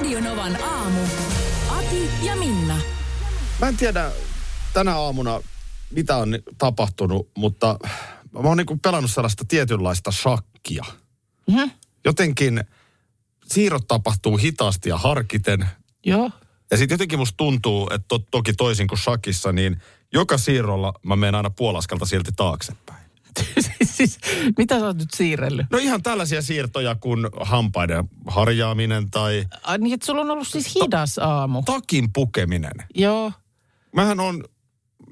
Radionovan 0.00 0.62
aamu. 0.62 1.00
Ati 1.70 2.10
ja 2.22 2.36
Minna. 2.36 2.76
Mä 3.60 3.68
en 3.68 3.76
tiedä 3.76 4.12
tänä 4.72 4.96
aamuna, 4.96 5.40
mitä 5.90 6.16
on 6.16 6.38
tapahtunut, 6.58 7.30
mutta 7.36 7.78
mä 8.32 8.48
oon 8.48 8.56
niinku 8.56 8.76
pelannut 8.76 9.10
sellaista 9.10 9.44
tietynlaista 9.48 10.10
shakkia. 10.10 10.84
Mhm. 11.46 11.70
Jotenkin 12.04 12.64
siirrot 13.46 13.88
tapahtuu 13.88 14.36
hitaasti 14.36 14.88
ja 14.88 14.98
harkiten. 14.98 15.68
Joo. 16.06 16.30
Ja 16.70 16.76
sitten 16.76 16.94
jotenkin 16.94 17.18
musta 17.18 17.36
tuntuu, 17.36 17.90
että 17.94 18.08
to, 18.08 18.18
toki 18.18 18.52
toisin 18.52 18.88
kuin 18.88 18.98
shakissa, 18.98 19.52
niin 19.52 19.82
joka 20.12 20.38
siirrolla 20.38 20.92
mä 21.02 21.16
menen 21.16 21.34
aina 21.34 21.50
puolaskelta 21.50 22.06
silti 22.06 22.30
taaksepäin. 22.36 23.09
Siis, 23.84 24.18
mitä 24.58 24.78
sä 24.78 24.86
oot 24.86 24.96
nyt 24.98 25.10
siirrellyt? 25.14 25.66
No 25.70 25.78
ihan 25.78 26.02
tällaisia 26.02 26.42
siirtoja 26.42 26.94
kuin 26.94 27.26
hampaiden 27.40 28.08
harjaaminen 28.26 29.10
tai 29.10 29.44
Ai 29.62 29.78
niin, 29.78 29.94
että 29.94 30.06
sulla 30.06 30.20
on 30.20 30.30
ollut 30.30 30.48
siis 30.48 30.74
hidas 30.74 31.18
aamu. 31.18 31.62
takin 31.62 32.12
pukeminen. 32.12 32.72
Joo. 32.94 33.32
Mähän 33.92 34.20
on 34.20 34.44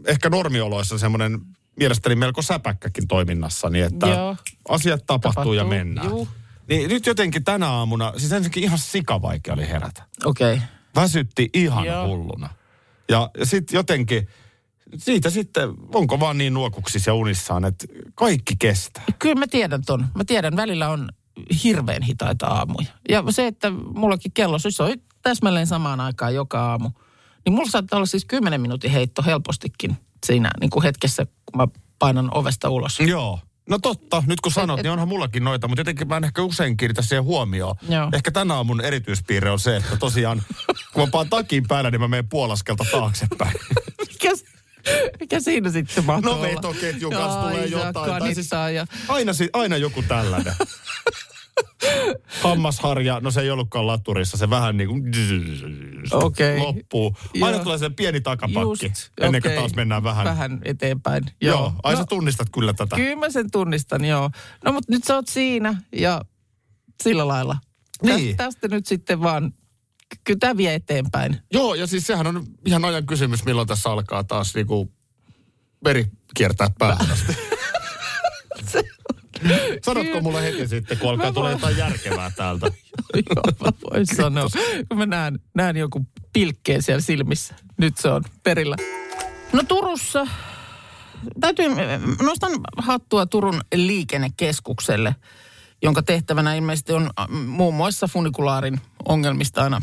ehkä 0.06 0.30
normioloissa 0.30 0.98
semmoinen 0.98 1.40
mielestäni 1.76 2.14
melko 2.16 2.42
säpäkkäkin 2.42 3.08
toiminnassani, 3.08 3.80
että 3.80 4.06
Joo. 4.06 4.36
asiat 4.68 5.06
tapahtuu, 5.06 5.30
Tapahtuu, 5.32 5.52
ja 5.52 5.64
mennään. 5.64 6.08
juu. 6.08 6.28
Niin 6.68 6.88
nyt 6.88 7.06
jotenkin 7.06 7.44
tänä 7.44 7.68
aamuna, 7.70 8.12
siis 8.16 8.32
ensinnäkin 8.32 8.62
ihan 8.62 8.78
sikavaikea 8.78 9.54
oli 9.54 9.68
herätä. 9.68 10.02
Okei. 10.24 10.54
Okay. 10.54 10.66
Väsytti 10.94 11.50
ihan 11.54 11.84
Joo. 11.86 12.06
hulluna. 12.08 12.48
Ja, 13.08 13.30
ja 13.38 13.46
sitten 13.46 13.76
jotenkin, 13.76 14.28
siitä 14.96 15.30
sitten, 15.30 15.68
onko 15.94 16.20
vaan 16.20 16.38
niin 16.38 16.54
nuokuksissa 16.54 17.10
ja 17.10 17.14
unissaan, 17.14 17.64
että 17.64 17.86
kaikki 18.14 18.54
kestää. 18.58 19.04
Kyllä 19.18 19.34
mä 19.34 19.46
tiedän 19.46 19.84
ton. 19.86 20.06
Mä 20.14 20.24
tiedän, 20.24 20.56
välillä 20.56 20.88
on 20.88 21.08
hirveän 21.64 22.02
hitaita 22.02 22.46
aamuja. 22.46 22.86
Ja 23.08 23.24
se, 23.30 23.46
että 23.46 23.70
mullakin 23.70 24.32
kello 24.32 24.58
soi 24.58 24.94
täsmälleen 25.22 25.66
samaan 25.66 26.00
aikaan 26.00 26.34
joka 26.34 26.70
aamu. 26.70 26.90
Niin 27.44 27.52
mulla 27.52 27.70
saattaa 27.70 27.96
olla 27.96 28.06
siis 28.06 28.24
10 28.24 28.60
minuutin 28.60 28.90
heitto 28.90 29.22
helpostikin 29.22 29.96
siinä 30.26 30.50
niin 30.60 30.70
kuin 30.70 30.82
hetkessä, 30.82 31.24
kun 31.26 31.56
mä 31.56 31.68
painan 31.98 32.36
ovesta 32.36 32.70
ulos. 32.70 33.00
Joo. 33.00 33.38
No 33.68 33.78
totta, 33.78 34.22
nyt 34.26 34.40
kun 34.40 34.52
sanot, 34.52 34.78
et- 34.78 34.82
niin 34.84 34.92
onhan 34.92 35.08
mullakin 35.08 35.44
noita, 35.44 35.68
mutta 35.68 35.80
jotenkin 35.80 36.08
mä 36.08 36.16
en 36.16 36.24
ehkä 36.24 36.42
usein 36.42 36.76
kiinnitä 36.76 37.02
siihen 37.02 37.24
huomioon. 37.24 37.76
Joo. 37.88 38.08
Ehkä 38.12 38.30
tänä 38.30 38.54
aamun 38.54 38.80
erityispiirre 38.80 39.50
on 39.50 39.58
se, 39.60 39.76
että 39.76 39.96
tosiaan 39.96 40.42
kun 40.92 41.02
mä 41.02 41.10
paan 41.12 41.28
takin 41.28 41.64
päällä, 41.68 41.90
niin 41.90 42.00
mä 42.00 42.08
menen 42.08 42.28
puolaskelta 42.28 42.84
taaksepäin. 42.90 43.52
Mikä, 44.08 44.30
mikä 45.20 45.40
siinä 45.40 45.70
sitten 45.70 46.04
mahtuu 46.04 46.32
No 46.34 46.42
vetoketjun 46.42 47.12
kanssa 47.12 47.40
tulee 47.40 47.66
jotain. 47.66 48.20
Tai 48.20 48.34
siis 48.34 48.50
ja... 48.74 48.86
aina, 49.08 49.32
aina 49.52 49.76
joku 49.76 50.02
tällainen. 50.02 50.54
Hammasharja, 52.42 53.20
no 53.20 53.30
se 53.30 53.40
ei 53.40 53.50
ollutkaan 53.50 53.86
laturissa, 53.86 54.36
se 54.36 54.50
vähän 54.50 54.76
niin 54.76 54.88
kuin 54.88 55.04
Okei. 56.12 56.58
loppuu. 56.58 57.16
Aina 57.34 57.56
Joo. 57.56 57.64
tulee 57.64 57.78
se 57.78 57.90
pieni 57.90 58.20
takapakki, 58.20 58.86
Just, 58.86 59.10
ennen 59.20 59.42
kuin 59.42 59.52
okei. 59.52 59.58
taas 59.58 59.74
mennään 59.74 60.02
vähän. 60.04 60.24
Vähän 60.24 60.60
eteenpäin. 60.64 61.24
Joo, 61.40 61.58
Joo. 61.58 61.72
ai 61.82 61.94
no, 61.94 61.98
sä 62.00 62.06
tunnistat 62.06 62.48
kyllä 62.52 62.72
tätä. 62.72 62.96
Kyllä 62.96 63.16
mä 63.16 63.30
sen 63.30 63.50
tunnistan, 63.50 64.04
joo. 64.04 64.30
No 64.64 64.72
mutta 64.72 64.92
nyt 64.92 65.04
sä 65.04 65.14
oot 65.14 65.28
siinä 65.28 65.82
ja 65.92 66.22
sillä 67.02 67.28
lailla. 67.28 67.56
Niin. 68.02 68.36
Tästä, 68.36 68.60
tästä 68.60 68.76
nyt 68.76 68.86
sitten 68.86 69.22
vaan, 69.22 69.52
kyllä 70.24 70.38
tämä 70.38 70.56
vie 70.56 70.74
eteenpäin. 70.74 71.36
Joo, 71.52 71.74
ja 71.74 71.86
siis 71.86 72.06
sehän 72.06 72.26
on 72.26 72.46
ihan 72.66 72.84
ajan 72.84 73.06
kysymys, 73.06 73.44
milloin 73.44 73.68
tässä 73.68 73.90
alkaa 73.90 74.24
taas 74.24 74.54
niinku 74.54 74.92
veri 75.84 76.06
kiertää 76.36 76.70
päähän 76.78 77.10
asti. 77.10 77.36
Sanotko 79.84 80.20
mulle 80.20 80.42
heti 80.42 80.68
sitten, 80.68 80.98
kun 80.98 81.10
alkaa 81.10 81.26
Mä 81.26 81.32
tulla 81.32 81.50
jotain 81.50 81.76
järkevää 81.76 82.30
täältä? 82.36 82.66
joo, 83.14 83.42
mä 83.60 83.70
voin 83.90 84.06
sanoa. 84.06 84.48
Kun 84.88 84.98
mä 84.98 85.06
näen, 85.06 85.38
näen 85.54 85.76
joku 85.76 86.06
pilkkeen 86.32 86.82
siellä 86.82 87.00
silmissä. 87.00 87.54
Nyt 87.76 87.98
se 87.98 88.08
on 88.08 88.22
perillä. 88.42 88.76
No 89.52 89.62
Turussa, 89.68 90.26
täytyy, 91.40 91.66
nostan 92.22 92.52
hattua 92.78 93.26
Turun 93.26 93.60
liikennekeskukselle, 93.74 95.16
jonka 95.82 96.02
tehtävänä 96.02 96.54
ilmeisesti 96.54 96.92
on 96.92 97.10
äh, 97.20 97.28
muun 97.28 97.74
muassa 97.74 98.06
funikulaarin 98.06 98.80
ongelmista 99.08 99.62
aina 99.62 99.82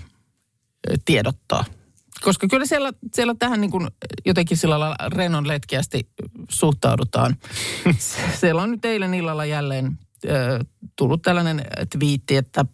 tiedottaa. 1.05 1.65
Koska 2.21 2.47
kyllä 2.47 2.65
siellä, 2.65 2.93
siellä 3.13 3.35
tähän 3.39 3.61
niin 3.61 3.71
kuin 3.71 3.87
jotenkin 4.25 4.57
sillä 4.57 4.79
lailla 4.79 5.09
renon 5.15 5.47
letkeästi 5.47 6.09
suhtaudutaan. 6.49 7.35
siellä 8.39 8.61
on 8.61 8.71
nyt 8.71 8.85
eilen 8.85 9.13
illalla 9.13 9.45
jälleen 9.45 9.99
ö, 10.25 10.59
tullut 10.95 11.21
tällainen 11.21 11.65
twiitti, 11.89 12.35
että 12.35 12.65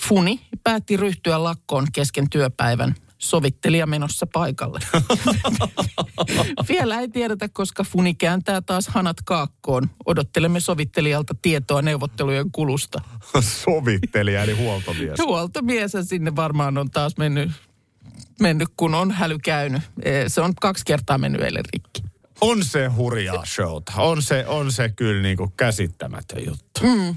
Funi 0.00 0.40
päätti 0.64 0.96
ryhtyä 0.96 1.42
lakkoon 1.42 1.86
kesken 1.92 2.30
työpäivän 2.30 2.94
sovittelija 3.18 3.86
menossa 3.86 4.26
paikalle. 4.32 4.78
Vielä 6.68 7.00
ei 7.00 7.08
tiedetä, 7.08 7.48
koska 7.48 7.84
Funi 7.84 8.14
kääntää 8.14 8.60
taas 8.60 8.88
hanat 8.88 9.16
kaakkoon. 9.24 9.90
Odottelemme 10.06 10.60
sovittelijalta 10.60 11.34
tietoa 11.42 11.82
neuvottelujen 11.82 12.50
kulusta. 12.52 13.00
Sovittelija 13.40 14.42
eli 14.42 14.52
huoltomies. 14.52 15.18
Huoltomies 15.18 15.92
sinne 16.02 16.36
varmaan 16.36 16.78
on 16.78 16.90
taas 16.90 17.16
mennyt, 17.16 17.50
mennyt, 18.40 18.68
kun 18.76 18.94
on 18.94 19.10
häly 19.10 19.38
käynyt. 19.38 19.82
Eh, 20.02 20.24
Se 20.26 20.40
on 20.40 20.54
kaksi 20.54 20.84
kertaa 20.84 21.18
mennyt 21.18 21.42
eilen 21.42 21.64
rikki. 21.72 22.02
On 22.40 22.64
se 22.64 22.86
hurjaa 22.86 23.44
showta. 23.44 23.92
On 23.96 24.22
se, 24.22 24.46
on 24.46 24.72
se 24.72 24.88
kyllä 24.88 25.22
niinku 25.22 25.52
käsittämätön 25.56 26.46
juttu. 26.46 26.80
Mä, 26.82 27.14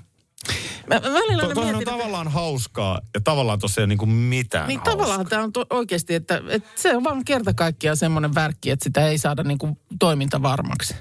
mä 0.87 1.01
välillä 1.01 1.43
To, 1.43 1.53
toihan 1.53 1.57
on 1.57 1.63
mietin, 1.65 1.75
että- 1.81 1.91
tavallaan 1.91 2.27
hauskaa 2.27 2.99
ja 3.13 3.21
tavallaan 3.21 3.59
tosiaan 3.59 3.89
niinku 3.89 4.05
mitään 4.05 4.67
Niin 4.67 4.79
hauskaa. 4.79 4.95
tavallaan 4.95 5.25
tämä 5.27 5.43
on 5.43 5.53
to, 5.53 5.65
oikeasti, 5.69 6.15
että, 6.15 6.41
että 6.49 6.69
se 6.75 6.95
on 6.95 7.03
vaan 7.03 7.25
kerta 7.25 7.53
kaikkiaan 7.53 7.97
semmoinen 7.97 8.35
värkki, 8.35 8.69
että 8.69 8.83
sitä 8.83 9.07
ei 9.07 9.17
saada 9.17 9.43
niinku 9.43 9.77
toimintavarmaksi. 9.99 10.95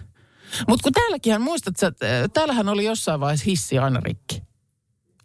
Mutta 0.68 0.82
kun 0.82 0.92
täälläkin 0.92 1.40
muistat, 1.42 1.82
että 1.82 2.28
täällähän 2.32 2.68
oli 2.68 2.84
jossain 2.84 3.20
vaiheessa 3.20 3.44
hissi 3.44 3.78
aina 3.78 4.00
rikki. 4.00 4.42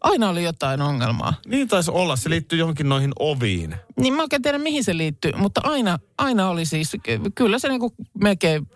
Aina 0.01 0.29
oli 0.29 0.43
jotain 0.43 0.81
ongelmaa. 0.81 1.33
Niin 1.45 1.67
taisi 1.67 1.91
olla, 1.91 2.15
se 2.15 2.29
liittyy 2.29 2.59
johonkin 2.59 2.89
noihin 2.89 3.11
oviin. 3.19 3.75
Niin 3.99 4.13
mä 4.13 4.21
oikein 4.21 4.41
tiedä, 4.41 4.57
mihin 4.57 4.83
se 4.83 4.97
liittyy, 4.97 5.31
mutta 5.37 5.61
aina, 5.63 5.99
aina 6.17 6.49
oli 6.49 6.65
siis, 6.65 6.91
kyllä 7.35 7.59
se 7.59 7.67
niinku 7.69 7.93
melkein, 8.21 8.67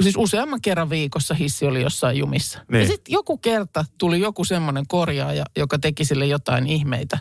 siis 0.00 0.14
useamman 0.18 0.60
kerran 0.60 0.90
viikossa 0.90 1.34
hissi 1.34 1.66
oli 1.66 1.82
jossain 1.82 2.16
jumissa. 2.18 2.58
Niin. 2.72 2.80
Ja 2.80 2.86
sitten 2.86 3.12
joku 3.12 3.38
kerta 3.38 3.84
tuli 3.98 4.20
joku 4.20 4.44
semmoinen 4.44 4.86
korjaaja, 4.88 5.44
joka 5.56 5.78
teki 5.78 6.04
sille 6.04 6.26
jotain 6.26 6.66
ihmeitä. 6.66 7.18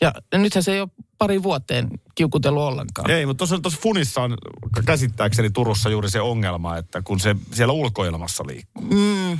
Ja 0.00 0.12
nythän 0.34 0.62
se 0.62 0.72
ei 0.72 0.80
ole 0.80 0.88
pari 1.18 1.42
vuoteen 1.42 1.88
kiukutellut 2.14 2.62
ollenkaan. 2.62 3.10
Ei, 3.10 3.26
mutta 3.26 3.46
tuossa, 3.62 3.78
Funissa 3.80 4.20
on 4.22 4.36
käsittääkseni 4.86 5.50
Turussa 5.50 5.90
juuri 5.90 6.10
se 6.10 6.20
ongelma, 6.20 6.76
että 6.76 7.02
kun 7.02 7.20
se 7.20 7.36
siellä 7.52 7.72
ulkoilmassa 7.72 8.44
liikkuu, 8.46 8.84
Mm. 8.84 9.38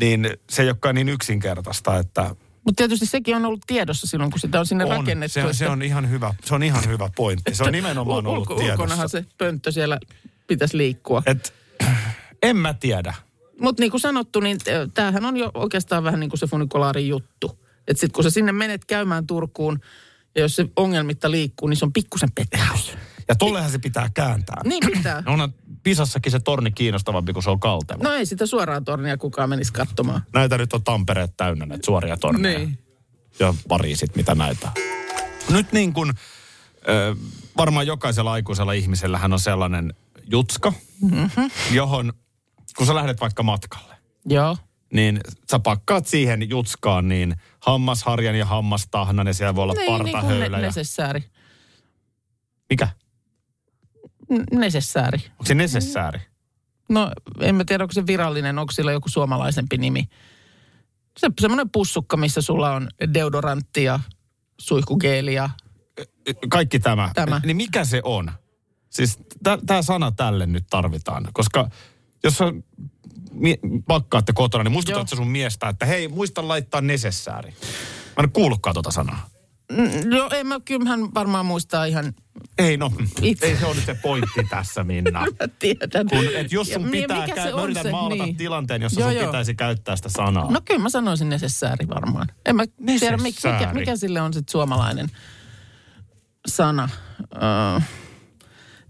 niin 0.00 0.30
se 0.50 0.62
ei 0.62 0.68
olekaan 0.68 0.94
niin 0.94 1.08
yksinkertaista, 1.08 1.98
että 1.98 2.36
Mutta 2.64 2.76
tietysti 2.80 3.06
sekin 3.06 3.36
on 3.36 3.44
ollut 3.44 3.60
tiedossa 3.66 4.06
silloin, 4.06 4.30
kun 4.30 4.40
sitä 4.40 4.60
on 4.60 4.66
sinne 4.66 4.84
on, 4.84 4.90
rakennettu. 4.90 5.32
se, 5.34 5.44
on, 5.44 5.54
se, 5.54 5.64
että- 5.64 5.72
on 5.72 5.82
ihan 5.82 6.10
hyvä, 6.10 6.34
se 6.44 6.54
on 6.54 6.62
ihan 6.62 6.86
hyvä 6.86 7.10
pointti. 7.16 7.54
Se 7.54 7.64
on 7.64 7.72
nimenomaan 7.72 8.26
ollut 8.26 8.38
ulko- 8.40 8.54
tiedossa. 8.54 8.82
Ulkonahan 8.82 9.08
se 9.08 9.24
pönttö 9.38 9.72
siellä 9.72 9.98
pitäisi 10.46 10.76
liikkua. 10.76 11.22
Et, 11.26 11.54
en 12.42 12.56
mä 12.56 12.74
tiedä. 12.74 13.14
Mutta 13.60 13.82
niin 13.82 13.90
kuin 13.90 14.00
sanottu, 14.00 14.40
niin 14.40 14.58
tämähän 14.94 15.24
on 15.24 15.36
jo 15.36 15.50
oikeastaan 15.54 16.04
vähän 16.04 16.20
niin 16.20 16.30
kuin 16.30 16.40
se 16.40 16.46
funikulaarin 16.46 17.08
juttu. 17.08 17.64
Että 17.88 18.00
sitten 18.00 18.12
kun 18.12 18.24
sä 18.24 18.30
sinne 18.30 18.52
menet 18.52 18.84
käymään 18.84 19.26
Turkuun, 19.26 19.80
ja 20.34 20.42
jos 20.42 20.56
se 20.56 20.66
ongelmitta 20.76 21.30
liikkuu, 21.30 21.68
niin 21.68 21.76
se 21.76 21.84
on 21.84 21.92
pikkusen 21.92 22.32
pettymys. 22.32 22.92
Ja 23.28 23.34
tollehan 23.34 23.70
se 23.70 23.78
pitää 23.78 24.10
kääntää. 24.14 24.60
Niin 24.64 24.82
pitää. 24.92 25.22
No 25.26 25.32
onhan 25.32 25.54
Pisassakin 25.82 26.32
se 26.32 26.40
torni 26.40 26.70
kiinnostavampi, 26.70 27.32
kun 27.32 27.42
se 27.42 27.50
on 27.50 27.60
kalteva. 27.60 28.04
No 28.04 28.12
ei 28.12 28.26
sitä 28.26 28.46
suoraan 28.46 28.84
tornia 28.84 29.16
kukaan 29.16 29.48
menisi 29.48 29.72
katsomaan. 29.72 30.22
Näitä 30.32 30.58
nyt 30.58 30.72
on 30.72 30.84
Tampereet 30.84 31.36
täynnä 31.36 31.66
näitä 31.66 31.86
suoria 31.86 32.16
torneja. 32.16 32.58
Niin. 32.58 32.78
Ja 33.38 33.54
Pariisit, 33.68 34.16
mitä 34.16 34.34
näitä. 34.34 34.70
Nyt 35.50 35.72
niin 35.72 35.92
kuin, 35.92 36.12
varmaan 37.56 37.86
jokaisella 37.86 38.32
aikuisella 38.32 38.72
ihmisellähän 38.72 39.32
on 39.32 39.40
sellainen 39.40 39.94
jutska, 40.30 40.72
mm-hmm. 41.00 41.50
johon, 41.72 42.12
kun 42.76 42.86
sä 42.86 42.94
lähdet 42.94 43.20
vaikka 43.20 43.42
matkalle, 43.42 43.94
Joo. 44.24 44.56
niin 44.92 45.20
sä 45.50 45.58
pakkaat 45.58 46.06
siihen 46.06 46.48
jutskaan 46.48 47.08
niin 47.08 47.36
hammasharjan 47.60 48.34
ja 48.34 48.46
hammastahnan 48.46 49.26
ja 49.26 49.34
siellä 49.34 49.54
voi 49.54 49.62
olla 49.62 49.72
Niin, 49.72 49.86
niin 49.86 50.00
kuin 50.02 50.12
partahöylä. 50.12 50.56
ne, 50.56 50.62
ja... 50.62 50.66
nesessääri. 50.68 51.24
Mikä? 52.70 52.88
N- 54.32 54.58
Nesessääri. 54.60 55.18
Onko 55.30 55.44
se 55.44 55.54
nesessääri? 55.54 56.20
No, 56.88 57.10
en 57.40 57.54
mä 57.54 57.64
tiedä, 57.64 57.84
onko 57.84 57.92
se 57.92 58.06
virallinen, 58.06 58.58
onko 58.58 58.72
sillä 58.72 58.92
joku 58.92 59.08
suomalaisempi 59.08 59.76
nimi. 59.78 60.08
Se 61.18 61.28
semmoinen 61.40 61.70
pussukka, 61.70 62.16
missä 62.16 62.40
sulla 62.40 62.72
on 62.72 62.88
deodorantti 63.14 63.84
ja 63.84 64.00
suihkugeeli 64.60 65.34
ja 65.34 65.50
Kaikki 66.48 66.78
tämä. 66.78 67.10
Tämä. 67.14 67.40
Niin 67.44 67.56
mikä 67.56 67.84
se 67.84 68.00
on? 68.04 68.30
Siis 68.90 69.18
tämä 69.66 69.82
sana 69.82 70.12
tälle 70.12 70.46
nyt 70.46 70.64
tarvitaan, 70.70 71.28
koska 71.32 71.68
jos 72.26 72.38
sä 72.38 72.44
mie- 73.32 73.58
pakkaatte 73.86 74.32
kotona, 74.32 74.64
niin 74.64 74.72
muistutat 74.72 74.98
Joo. 75.00 75.06
sä 75.06 75.16
sun 75.16 75.28
miestä, 75.28 75.68
että 75.68 75.86
hei, 75.86 76.08
muista 76.08 76.48
laittaa 76.48 76.80
nesessääri. 76.80 77.50
Mä 78.16 78.22
en 78.24 78.32
kuullutkaan 78.32 78.74
tota 78.74 78.90
sanaa. 78.90 79.28
Mm, 79.72 80.10
No 80.10 80.28
en 80.32 80.46
mä, 80.46 80.60
kyllä 80.64 80.88
hän 80.90 81.14
varmaan 81.14 81.46
muistaa 81.46 81.84
ihan, 81.84 82.12
Ei 82.58 82.76
no, 82.76 82.92
Itse. 83.22 83.46
ei 83.46 83.56
se 83.56 83.66
ole 83.66 83.74
nyt 83.74 83.84
se 83.84 83.94
pointti 84.02 84.44
tässä, 84.50 84.84
Minna. 84.84 85.20
mä 85.40 85.48
tiedän. 85.58 86.06
Kun, 86.10 86.24
et 86.34 86.52
jos 86.52 86.68
sun 86.72 86.82
Ja 86.84 86.88
pitää, 86.90 87.26
mikä 87.26 87.42
se 87.42 87.50
mä 87.50 87.56
on 87.56 87.64
yritän 87.64 87.82
se? 87.82 87.90
maalata 87.90 88.24
Niin. 88.24 88.36
tilanteen, 88.36 88.82
jossa 88.82 89.00
Joo, 89.00 89.10
sun 89.10 89.16
joo. 89.20 89.26
pitäisi 89.26 89.54
käyttää 89.54 89.96
sitä 89.96 90.08
sanaa. 90.08 90.50
No 90.50 90.60
kyllä 90.64 90.80
mä 90.82 90.88
sanoisin 90.88 91.28
nesessääri 91.28 91.88
varmaan. 91.88 92.26
En 92.46 92.56
mä 92.56 92.64
tiedä, 92.98 93.16
mik- 93.16 93.22
mikä, 93.22 93.48
Nesessääri. 93.48 93.78
mikä 93.80 93.96
sille 93.96 94.20
on 94.20 94.32
sitten 94.34 94.52
suomalainen 94.52 95.08
sana. 96.48 96.88
Öö. 97.42 97.80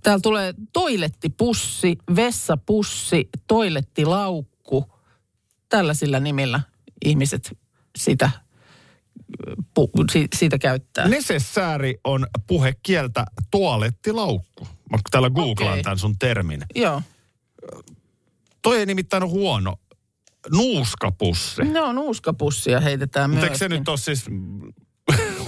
Täällä 0.06 0.20
tulee 0.23 0.55
toilettipussi, 0.73 1.99
vessapussi, 2.17 3.29
toilettilaukku. 3.47 4.93
Tällaisilla 5.69 6.20
nimillä 6.20 6.61
ihmiset 7.05 7.58
sitä, 7.99 8.31
pu, 9.75 9.91
si, 10.12 10.26
siitä 10.37 10.58
käyttää. 10.58 11.08
Nesessääri 11.08 11.94
on 12.05 12.26
puhekieltä 12.47 13.25
tualettilaukku. 13.50 14.69
Mä 14.91 14.99
täällä 15.11 15.31
googlaan 15.31 15.73
Okei. 15.73 15.82
tämän 15.82 15.99
sun 15.99 16.19
termin. 16.19 16.62
Joo. 16.75 17.02
Toi 18.62 18.79
ei 18.79 18.87
nimittäin 18.87 19.23
ole 19.23 19.31
huono. 19.31 19.76
Nuuskapussi. 20.52 21.62
Ne 21.62 21.81
on 21.81 21.99
uuskapussia 21.99 22.81
heitetään 22.81 23.31
Mutta 23.31 23.47
myös. 23.47 23.62
eikö 23.62 23.75
se 23.75 23.79
nyt 23.79 23.88
ole 23.88 23.99
siis 23.99 24.25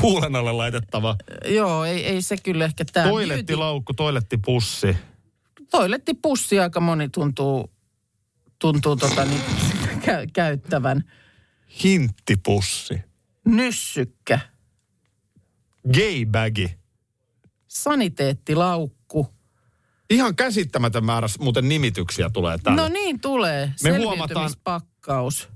huulen 0.03 0.37
alle 0.37 0.53
laitettava 0.53 1.17
Joo, 1.47 1.85
ei, 1.85 2.05
ei 2.06 2.23
se 2.23 2.37
kyllä 2.37 2.65
ehkä 2.65 2.85
tämä. 2.93 3.09
toilettilaukku, 3.09 3.95
toilettipussi? 3.95 4.97
Toilettipussi 5.71 6.61
aika 6.61 6.81
moni 6.81 7.09
tuntuu, 7.09 7.71
tuntuu 8.59 8.97
tota 8.97 9.25
niin, 9.25 9.41
kä- 10.00 10.31
käyttävän. 10.33 11.05
Hinttipussi. 11.85 12.95
Nyssykkä, 13.45 14.41
Gaybagi. 15.95 16.79
saniteettilaukku. 17.69 19.35
Ihan 20.11 20.37
käsittämätön 20.37 21.05
määrä 21.05 21.27
muuten 21.39 21.69
nimityksiä 21.69 22.31
tulee 22.31 22.59
tällä. 22.59 22.83
No 22.83 22.89
niin 22.89 23.21
tulee. 23.21 23.67
Me 23.67 23.91
Selviytymispakkaus. 23.91 25.49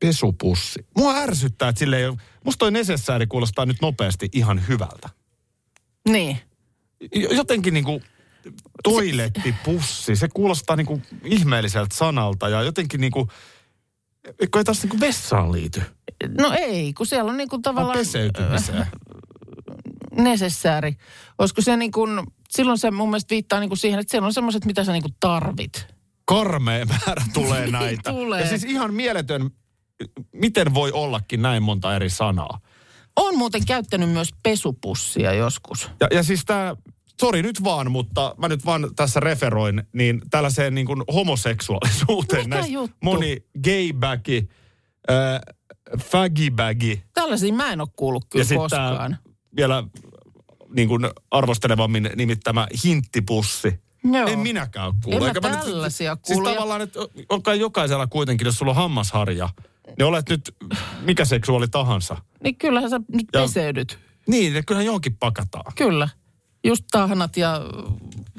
Pesupussi. 0.00 0.86
Mua 0.96 1.14
ärsyttää, 1.16 1.68
että 1.68 1.78
sille 1.78 1.98
ei 1.98 2.06
ole... 2.06 2.16
Musta 2.44 2.58
toi 2.58 2.70
nesessääri 2.70 3.26
kuulostaa 3.26 3.66
nyt 3.66 3.76
nopeasti 3.82 4.28
ihan 4.32 4.68
hyvältä. 4.68 5.08
Niin. 6.08 6.38
Jotenkin 7.30 7.74
niinku 7.74 8.02
toilettipussi, 8.84 10.16
se 10.16 10.28
kuulostaa 10.34 10.76
niinku 10.76 11.02
ihmeelliseltä 11.24 11.96
sanalta 11.96 12.48
ja 12.48 12.62
jotenkin 12.62 13.00
niinku... 13.00 13.28
Eikö 14.40 14.58
ei 14.58 14.64
taas 14.64 14.82
niinku 14.82 15.00
vessaan 15.00 15.52
liity? 15.52 15.82
No 16.38 16.52
ei, 16.58 16.92
kun 16.92 17.06
siellä 17.06 17.30
on 17.30 17.36
niin 17.36 17.48
kuin 17.48 17.60
Vaan 17.64 17.74
tavallaan 17.74 17.98
peseytymiseen. 17.98 18.86
nesessääri. 20.12 20.96
Olisiko 21.38 21.62
se 21.62 21.76
niin 21.76 21.92
kuin, 21.92 22.20
silloin 22.50 22.78
se 22.78 22.90
mun 22.90 23.08
mielestä 23.10 23.30
viittaa 23.30 23.60
niin 23.60 23.70
kuin 23.70 23.78
siihen, 23.78 24.00
että 24.00 24.10
siellä 24.10 24.26
on 24.26 24.32
semmoiset, 24.32 24.64
mitä 24.64 24.84
sä 24.84 24.92
niin 24.92 25.02
kuin 25.02 25.14
tarvit. 25.20 25.86
Karmea 26.24 26.84
määrä 26.84 27.24
tulee 27.34 27.60
Niin 27.64 27.72
näitä. 27.72 28.10
tulee. 28.10 28.40
Ja 28.40 28.48
siis 28.48 28.64
ihan 28.64 28.94
mieletön, 28.94 29.50
miten 30.32 30.74
voi 30.74 30.92
ollakin 30.92 31.42
näin 31.42 31.62
monta 31.62 31.96
eri 31.96 32.10
sanaa. 32.10 32.60
On 33.16 33.38
muuten 33.38 33.66
käyttänyt 33.66 34.10
myös 34.10 34.30
pesupussia 34.42 35.32
joskus. 35.32 35.90
Ja, 36.00 36.08
ja 36.10 36.22
siis 36.22 36.44
tämä, 36.44 36.76
sori 37.20 37.42
nyt 37.42 37.64
vaan, 37.64 37.90
mutta 37.90 38.34
mä 38.38 38.48
nyt 38.48 38.66
vaan 38.66 38.90
tässä 38.96 39.20
referoin, 39.20 39.82
niin 39.92 40.22
tällaiseen 40.30 40.74
niin 40.74 40.86
kuin 40.86 41.02
homoseksuaalisuuteen. 41.14 42.42
Mikä 42.44 42.54
näistä 42.56 42.72
juttu? 42.72 42.96
Moni 43.02 43.36
gaybagi, 43.64 44.48
äh, 45.10 45.40
fagibagi 45.98 47.02
Tällaisia 47.14 47.52
mä 47.52 47.72
en 47.72 47.80
ole 47.80 47.88
kuullut 47.96 48.24
kyllä 48.30 48.44
ja 48.50 48.56
koskaan. 48.56 49.18
vielä 49.56 49.84
niin 50.74 50.88
kuin 50.88 51.10
arvostelevammin 51.30 52.10
nimittämä 52.16 52.66
hinttipussi. 52.84 53.80
Joo. 54.04 54.26
En 54.28 54.38
minäkään 54.38 54.86
ole 54.86 54.94
kuullut. 55.04 55.22
En 55.28 55.32
mä 55.42 55.48
Eikä 55.48 55.48
nyt- 55.48 55.60
tällaisia 55.60 56.14
Siis 56.14 56.26
kuullut. 56.26 56.48
Ja- 56.48 56.54
tavallaan, 56.54 56.80
että 56.80 57.00
on 57.28 57.42
kai 57.42 57.60
jokaisella 57.60 58.06
kuitenkin, 58.06 58.44
jos 58.44 58.54
sulla 58.56 58.72
on 58.72 58.76
hammasharja, 58.76 59.48
niin 59.98 60.06
olet 60.06 60.28
nyt 60.28 60.54
mikä 61.00 61.24
seksuaali 61.24 61.68
tahansa. 61.68 62.16
Niin 62.44 62.56
kyllähän 62.56 62.90
sä 62.90 63.00
nyt 63.12 63.26
Ja- 63.34 63.40
peseydyt. 63.40 63.98
Niin, 64.26 64.64
kyllähän 64.66 64.86
johonkin 64.86 65.16
pakataan. 65.16 65.72
Kyllä. 65.76 66.08
Just 66.64 66.84
tahnat 66.90 67.36
ja, 67.36 67.60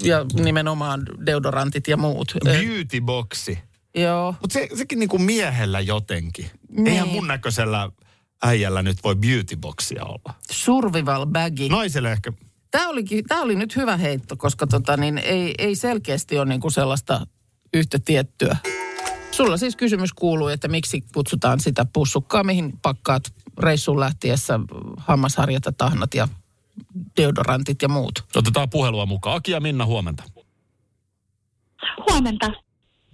ja 0.04 0.25
nimenomaan 0.34 1.06
deodorantit 1.25 1.88
ja 1.88 1.98
muut. 1.98 2.34
Beautyboxi. 2.44 3.60
Joo. 3.96 4.36
Mutta 4.42 4.54
se, 4.54 4.68
sekin 4.75 5.00
niinku 5.00 5.18
miehellä 5.18 5.80
jotenkin. 5.80 6.50
Niin. 6.69 6.88
Eihän 6.88 7.07
mun 7.07 7.28
näköisellä 7.28 7.90
äijällä 8.44 8.81
nyt 8.81 9.04
voi 9.04 9.16
beautyboxia 9.16 10.04
olla. 10.06 10.34
Survival 10.52 11.25
bagi. 11.25 11.69
Naiselle 11.69 12.12
ehkä, 12.12 12.34
Tämä, 12.71 12.89
olikin, 12.89 13.23
tämä 13.27 13.41
oli 13.41 13.56
nyt 13.56 13.75
hyvä 13.75 13.97
heitto, 13.97 14.38
koska 14.38 14.68
tota, 14.68 14.97
niin 14.97 15.18
ei, 15.18 15.53
ei 15.57 15.75
selkeästi 15.75 16.38
ole 16.38 16.45
niinku 16.45 16.69
sellaista 16.69 17.27
yhtä 17.73 18.00
tiettyä. 18.06 18.57
Sulla 19.31 19.57
siis 19.57 19.75
kysymys 19.75 20.13
kuuluu, 20.13 20.47
että 20.47 20.68
miksi 20.68 21.01
kutsutaan 21.13 21.59
sitä 21.59 21.85
pussukkaa, 21.94 22.44
mihin 22.44 22.79
pakkaat 22.81 23.23
reissuun 23.59 24.00
lähtiessä 24.00 24.59
hammasharjat, 24.97 25.63
tahnat 25.77 26.13
ja 26.13 26.27
deodorantit 27.18 27.81
ja 27.81 27.88
muut. 27.88 28.13
otetaan 28.35 28.69
puhelua 28.69 29.06
mukaan. 29.06 29.35
Aki 29.35 29.51
ja 29.51 29.59
Minna, 29.59 29.85
huomenta. 29.85 30.23
Huomenta. 32.09 32.51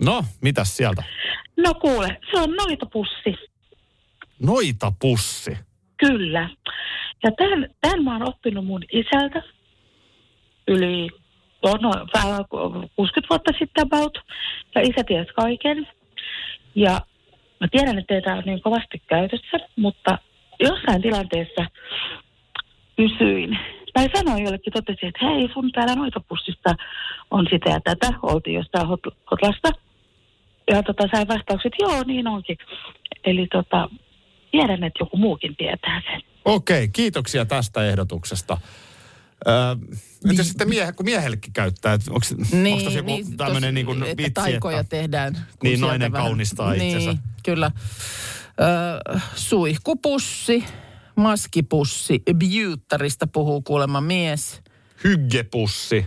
No, 0.01 0.25
mitäs 0.41 0.77
sieltä? 0.77 1.03
No 1.57 1.73
kuule, 1.73 2.19
se 2.31 2.39
on 2.39 2.51
noitapussi. 2.51 3.35
Noita 4.39 4.93
pussi. 5.01 5.57
Kyllä. 5.97 6.49
Ja 7.23 7.31
tämän, 7.31 7.69
tämän 7.81 8.03
mä 8.03 8.13
oon 8.13 8.29
oppinut 8.29 8.65
mun 8.65 8.83
isältä 8.91 9.43
yli 10.67 11.09
no, 11.63 11.77
no, 11.81 12.07
vähän 12.13 12.45
60 12.95 13.29
vuotta 13.29 13.51
sitten 13.59 13.83
about. 13.83 14.17
Ja 14.75 14.81
isä 14.81 15.03
tiesi 15.07 15.33
kaiken. 15.33 15.87
Ja 16.75 17.01
mä 17.59 17.67
tiedän, 17.71 17.99
että 17.99 18.15
ei 18.15 18.21
tämä 18.21 18.35
ole 18.35 18.43
niin 18.45 18.61
kovasti 18.61 19.01
käytössä, 19.07 19.57
mutta 19.75 20.17
jossain 20.59 21.01
tilanteessa 21.01 21.65
kysyin, 22.97 23.59
tai 23.93 24.09
sanoin 24.15 24.43
jollekin, 24.43 24.73
totesin, 24.73 25.09
että 25.09 25.25
hei, 25.25 25.49
sun 25.53 25.71
täällä 25.71 25.95
noitapussista 25.95 26.75
on 27.31 27.47
sitä 27.51 27.69
ja 27.69 27.79
tätä, 27.83 28.13
oltiin 28.21 28.55
jostain 28.55 28.87
hot, 28.87 28.99
hotlasta. 29.31 29.69
Ja 30.71 30.83
tota, 30.83 31.07
sain 31.15 31.27
vastaukset, 31.27 31.73
joo, 31.79 32.03
niin 32.05 32.27
onkin. 32.27 32.57
Eli 33.23 33.47
tota, 33.51 33.89
tiedän, 34.51 34.83
että 34.83 34.99
joku 34.99 35.17
muukin 35.17 35.55
tietää 35.55 36.01
sen. 36.11 36.21
Okei, 36.45 36.87
kiitoksia 36.87 37.45
tästä 37.45 37.85
ehdotuksesta. 37.85 38.57
Öö, 39.47 39.55
entä 40.29 40.43
sitten 40.43 40.69
miehe, 40.69 40.91
kun 40.91 41.05
miehellekin 41.05 41.53
käyttää, 41.53 41.93
että 41.93 42.11
onko, 42.11 42.25
onko 42.71 42.83
tässä 42.83 42.99
joku 42.99 43.11
tämmöinen 43.37 43.73
niin 43.73 43.85
kuin 43.85 43.99
Niin, 43.99 44.11
että 44.11 44.23
vitsi, 44.23 44.33
taikoja 44.33 44.79
että 44.79 44.89
tehdään. 44.97 45.33
kun 45.33 45.69
Niin, 45.69 45.81
nainen 45.81 46.11
kaunistaa 46.11 46.73
itsensä. 46.73 47.09
Niin, 47.09 47.19
kyllä. 47.43 47.71
Ö, 49.15 49.19
suihkupussi, 49.35 50.63
maskipussi, 51.15 52.23
biuttarista 52.37 53.27
puhuu 53.27 53.61
kuulemma 53.61 54.01
mies. 54.01 54.61
hyggepussi. 55.03 56.05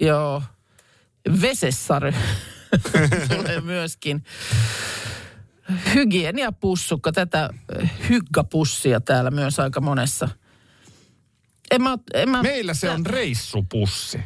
Joo. 0.00 0.42
Vesessary 1.42 2.12
tulee 3.36 3.60
myöskin. 3.60 4.24
Hygieniapussukka, 5.94 7.12
tätä 7.12 7.50
ö, 7.76 7.86
hyggapussia 8.08 9.00
täällä 9.00 9.30
myös 9.30 9.58
aika 9.60 9.80
monessa. 9.80 10.28
En 11.70 11.82
mä, 11.82 11.98
en 12.14 12.30
mä, 12.30 12.42
Meillä 12.42 12.74
se 12.74 12.90
on 12.90 13.06
reissupussi. 13.06 14.20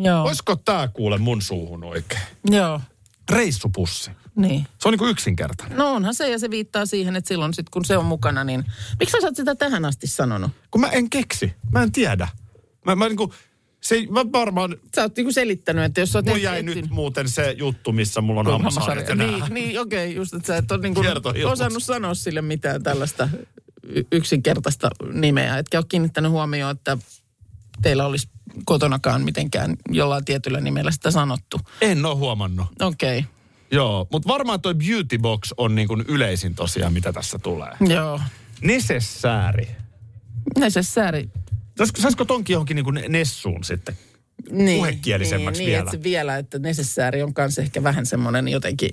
Joo, 0.00 0.22
Olisiko 0.24 0.56
tämä 0.56 0.88
kuule 0.88 1.18
mun 1.18 1.42
suuhun 1.42 1.84
oikein? 1.84 2.22
joo, 2.44 2.80
Reissupussi. 3.30 4.10
niin. 4.36 4.66
Se 4.78 4.88
on 4.88 4.92
niin 4.92 4.98
kuin 4.98 5.10
yksinkertainen. 5.10 5.78
No 5.78 5.92
onhan 5.94 6.14
se 6.14 6.28
ja 6.30 6.38
se 6.38 6.50
viittaa 6.50 6.86
siihen, 6.86 7.16
että 7.16 7.28
silloin 7.28 7.54
sit, 7.54 7.70
kun 7.70 7.84
se 7.84 7.96
on 7.96 8.04
mukana, 8.04 8.44
niin... 8.44 8.64
Miksi 9.00 9.16
sä 9.20 9.26
oot 9.26 9.36
sitä 9.36 9.54
tähän 9.54 9.84
asti 9.84 10.06
sanonut? 10.06 10.50
Kun 10.70 10.80
mä 10.80 10.88
en 10.88 11.10
keksi. 11.10 11.52
Mä 11.72 11.82
en 11.82 11.92
tiedä. 11.92 12.28
Mä, 12.86 12.96
mä 12.96 13.08
niin 13.08 13.16
kuin, 13.16 13.32
Se 13.80 14.06
mä 14.10 14.32
varmaan, 14.32 14.76
Sä 14.94 15.02
oot 15.02 15.16
niinku 15.16 15.32
selittänyt, 15.32 15.84
että 15.84 16.00
jos 16.00 16.12
sä 16.12 16.18
oot 16.18 16.26
mun 16.26 16.42
jäi 16.42 16.62
nyt 16.62 16.90
muuten 16.90 17.28
se 17.28 17.54
juttu, 17.58 17.92
missä 17.92 18.20
mulla 18.20 18.40
on 18.40 18.46
hammasharjat 18.46 19.08
ja. 19.08 19.14
Niin, 19.14 19.44
niin 19.50 19.80
okei, 19.80 20.14
just 20.14 20.34
että 20.34 20.46
sä 20.46 20.56
et 20.56 20.72
ole 20.72 20.80
niinku 20.80 21.02
osannut 21.44 21.82
sanoa 21.82 22.14
sille 22.14 22.42
mitään 22.42 22.82
tällaista 22.82 23.28
yksinkertaista 24.12 24.90
nimeä. 25.12 25.58
Etkä 25.58 25.78
ole 25.78 25.86
kiinnittänyt 25.88 26.30
huomioon, 26.30 26.76
että 26.76 26.98
teillä 27.82 28.06
olisi 28.06 28.28
kotonakaan 28.64 29.22
mitenkään 29.22 29.76
jollain 29.90 30.24
tietyllä 30.24 30.60
nimellä 30.60 30.90
sitä 30.90 31.10
sanottu. 31.10 31.60
En 31.80 32.06
ole 32.06 32.14
huomannut. 32.14 32.66
Okei, 32.80 33.18
okay. 33.18 33.30
Joo, 33.70 34.06
mutta 34.12 34.28
varmaan 34.28 34.60
toi 34.60 34.74
beauty 34.74 35.18
box 35.18 35.52
on 35.56 35.74
niin 35.74 35.88
kuin 35.88 36.04
yleisin 36.08 36.54
tosiaan, 36.54 36.92
mitä 36.92 37.12
tässä 37.12 37.38
tulee. 37.38 37.72
joo. 37.80 38.20
Nesessääri. 38.60 39.68
Necessary. 40.58 41.28
Saisiko, 41.80 42.00
saisiko 42.00 42.24
tonkin 42.24 42.54
johonkin 42.54 42.74
niin 42.74 42.84
kuin 42.84 43.04
Nessuun 43.08 43.64
sitten? 43.64 43.98
Niin, 44.50 44.78
Puhekielisemmäksi 44.78 45.60
niin, 45.62 45.66
vielä. 45.66 45.78
Niin, 45.82 45.88
että 45.88 45.98
se 45.98 46.02
vielä, 46.02 46.36
että 46.36 46.58
necessary 46.58 47.22
on 47.22 47.34
kanssa 47.34 47.62
ehkä 47.62 47.82
vähän 47.82 48.06
semmoinen 48.06 48.48
jotenkin... 48.48 48.90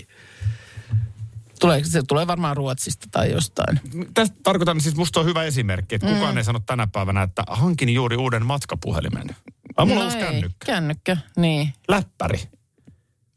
Tulee, 1.60 1.84
se 1.84 2.02
tulee 2.08 2.28
varmaan 2.28 2.58
Ruotsista 2.58 3.08
tai 3.12 3.32
jostain. 3.32 3.80
Tästä 4.14 4.36
tarkoitan 4.44 4.82
siis, 4.82 4.96
musta 4.96 5.20
on 5.20 5.26
hyvä 5.26 5.44
esimerkki, 5.44 5.96
että 5.96 6.08
kukaan 6.08 6.34
mm. 6.34 6.38
ei 6.38 6.44
sano 6.44 6.60
tänä 6.60 6.88
päivänä, 6.88 7.22
että 7.24 7.44
hankin 7.48 7.90
juuri 7.90 8.18
uuden 8.18 8.46
matkapuhelimen. 8.46 9.28
Vai 9.78 9.86
mulla 9.86 10.04
on 10.04 10.12
No 10.12 10.16
ei, 10.16 10.22
kännykkä. 10.26 10.66
Kännykkä, 10.66 11.18
niin. 11.38 11.74
Läppäri. 11.88 12.40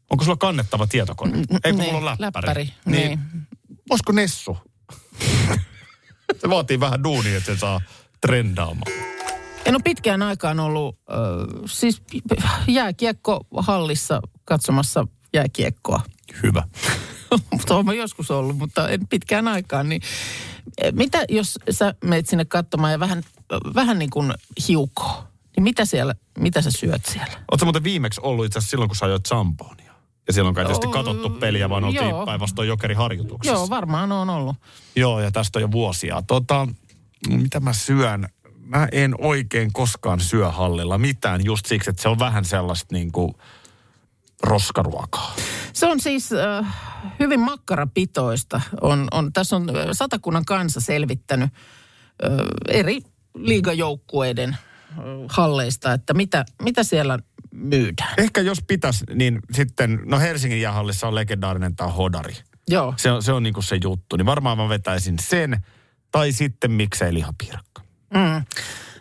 Onko 0.09 0.23
sulla 0.23 0.37
kannettava 0.37 0.87
tietokone? 0.87 1.37
Ei, 1.37 1.71
kun 1.71 1.81
niin, 1.81 1.93
mulla 1.93 2.11
on 2.11 2.17
läppäri. 2.19 2.47
läppäri, 2.47 2.73
Niin. 2.85 3.07
niin. 3.07 3.19
Olisiko 3.89 4.11
Nessu? 4.11 4.57
se 6.41 6.49
vaatii 6.49 6.79
vähän 6.79 7.03
duunia, 7.03 7.37
että 7.37 7.53
se 7.53 7.59
saa 7.59 7.81
trendaamaan. 8.21 9.10
En 9.71 9.75
ole 9.75 9.81
pitkään 9.83 10.21
aikaan 10.21 10.59
ollut 10.59 10.99
äh, 11.09 11.17
siis 11.65 12.01
jääkiekko 12.67 13.45
hallissa 13.57 14.21
katsomassa 14.45 15.07
jääkiekkoa. 15.33 16.01
Hyvä. 16.43 16.63
mutta 17.51 17.75
olen 17.75 17.97
joskus 17.97 18.31
ollut, 18.31 18.57
mutta 18.57 18.89
en 18.89 19.07
pitkään 19.07 19.47
aikaan. 19.47 19.89
Niin, 19.89 20.01
eh, 20.81 20.93
mitä 20.93 21.25
jos 21.29 21.59
sä 21.69 21.93
menet 22.03 22.27
sinne 22.27 22.45
katsomaan 22.45 22.91
ja 22.91 22.99
vähän, 22.99 23.23
vähän 23.75 23.99
niin 23.99 24.09
kuin 24.09 24.33
hiukoo, 24.67 25.23
niin 25.55 25.63
mitä, 25.63 25.85
siellä, 25.85 26.15
mitä 26.39 26.61
sä 26.61 26.71
syöt 26.71 27.05
siellä? 27.05 27.33
Oletko 27.51 27.65
muuten 27.65 27.83
viimeksi 27.83 28.21
ollut 28.23 28.45
itse 28.45 28.59
asiassa 28.59 28.71
silloin, 28.71 28.89
kun 28.89 28.95
sä 28.95 29.05
ajoit 29.05 29.25
Samponia? 29.25 29.93
Ja 30.27 30.33
silloin 30.33 30.55
kai 30.55 30.65
tietysti 30.65 30.87
katsottu 30.87 31.29
peliä, 31.29 31.69
vaan 31.69 31.83
oltiin 31.83 32.25
päinvastoin 32.25 32.67
jokeriharjoituksessa. 32.67 33.57
Joo, 33.57 33.69
varmaan 33.69 34.11
on 34.11 34.29
ollut. 34.29 34.55
Joo, 34.95 35.19
ja 35.19 35.31
tästä 35.31 35.59
on 35.59 35.61
jo 35.61 35.71
vuosia. 35.71 36.23
Tota, 36.27 36.67
mitä 37.29 37.59
mä 37.59 37.73
syön? 37.73 38.29
Mä 38.71 38.87
en 38.91 39.15
oikein 39.17 39.73
koskaan 39.73 40.19
syö 40.19 40.51
hallilla 40.51 40.97
mitään 40.97 41.45
just 41.45 41.65
siksi, 41.65 41.89
että 41.89 42.01
se 42.01 42.09
on 42.09 42.19
vähän 42.19 42.45
sellaista 42.45 42.95
niin 42.95 43.11
kuin 43.11 43.33
roskaruokaa. 44.43 45.35
Se 45.73 45.85
on 45.85 45.99
siis 45.99 46.29
äh, 46.33 46.75
hyvin 47.19 47.39
makkarapitoista. 47.39 48.61
On, 48.81 49.07
on, 49.11 49.33
tässä 49.33 49.55
on 49.55 49.69
äh, 49.69 49.85
satakunnan 49.91 50.45
kansa 50.45 50.79
selvittänyt 50.79 51.49
äh, 52.23 52.29
eri 52.67 52.99
liigajoukkueiden 53.35 54.49
äh, 54.49 54.57
halleista, 55.29 55.93
että 55.93 56.13
mitä, 56.13 56.45
mitä 56.61 56.83
siellä 56.83 57.19
myydään. 57.51 58.13
Ehkä 58.17 58.41
jos 58.41 58.63
pitäisi, 58.67 59.05
niin 59.13 59.39
sitten, 59.53 59.99
no 60.05 60.19
Helsingin 60.19 60.61
jäähallissa 60.61 61.07
on 61.07 61.15
legendaarinen 61.15 61.75
tämä 61.75 61.89
hodari. 61.89 62.33
Joo. 62.69 62.93
Se 62.97 63.11
on, 63.11 63.23
se 63.23 63.31
on 63.31 63.43
niin 63.43 63.53
kuin 63.53 63.63
se 63.63 63.79
juttu. 63.83 64.15
Niin 64.15 64.25
varmaan 64.25 64.57
mä 64.57 64.69
vetäisin 64.69 65.19
sen, 65.19 65.65
tai 66.11 66.31
sitten 66.31 66.71
miksei 66.71 67.13
lihapiirakka. 67.13 67.70
Mm. 68.13 68.45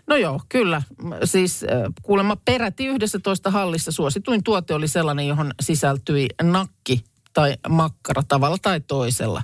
No 0.06 0.16
joo, 0.16 0.40
kyllä. 0.48 0.82
Siis 1.24 1.64
kuulemma 2.02 2.36
peräti 2.36 2.86
11 2.86 3.50
hallissa 3.50 3.92
suosituin 3.92 4.44
tuote 4.44 4.74
oli 4.74 4.88
sellainen, 4.88 5.28
johon 5.28 5.52
sisältyi 5.60 6.28
nakki 6.42 7.04
tai 7.32 7.56
makkara 7.68 8.22
tavalla 8.28 8.56
tai 8.62 8.80
toisella. 8.80 9.42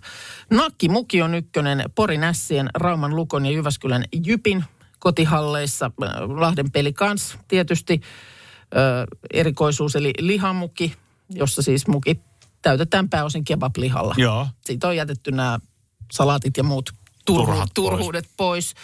Nakkimuki 0.51 1.23
on 1.23 1.35
ykkönen 1.35 1.85
Porin 1.95 2.25
Ässien, 2.25 2.71
Rauman 2.75 3.17
Lukon 3.17 3.47
ja 3.47 3.53
Jyväskylän 3.53 4.05
Jypin 4.27 4.65
kotihalleissa. 4.99 5.91
Lahden 6.41 6.71
peli 6.71 6.93
kans 6.93 7.39
tietysti 7.49 8.01
ö, 8.77 9.07
erikoisuus 9.33 9.97
eli 9.97 10.13
lihamuki, 10.19 10.95
jossa 11.31 11.63
siis 11.63 11.87
muki 11.87 12.21
täytetään 12.63 13.09
pääosin 13.09 13.45
kebablihalla. 13.45 14.15
Joo. 14.17 14.47
Siitä 14.65 14.89
on 14.89 14.97
jätetty 14.97 15.33
nämä 15.33 15.59
salaatit 16.13 16.57
ja 16.57 16.63
muut 16.63 16.91
turhu, 17.25 17.45
Turhat 17.47 17.59
pois. 17.59 17.73
turhuudet 17.75 18.29
pois. 18.37 18.75
Ö, 18.75 18.79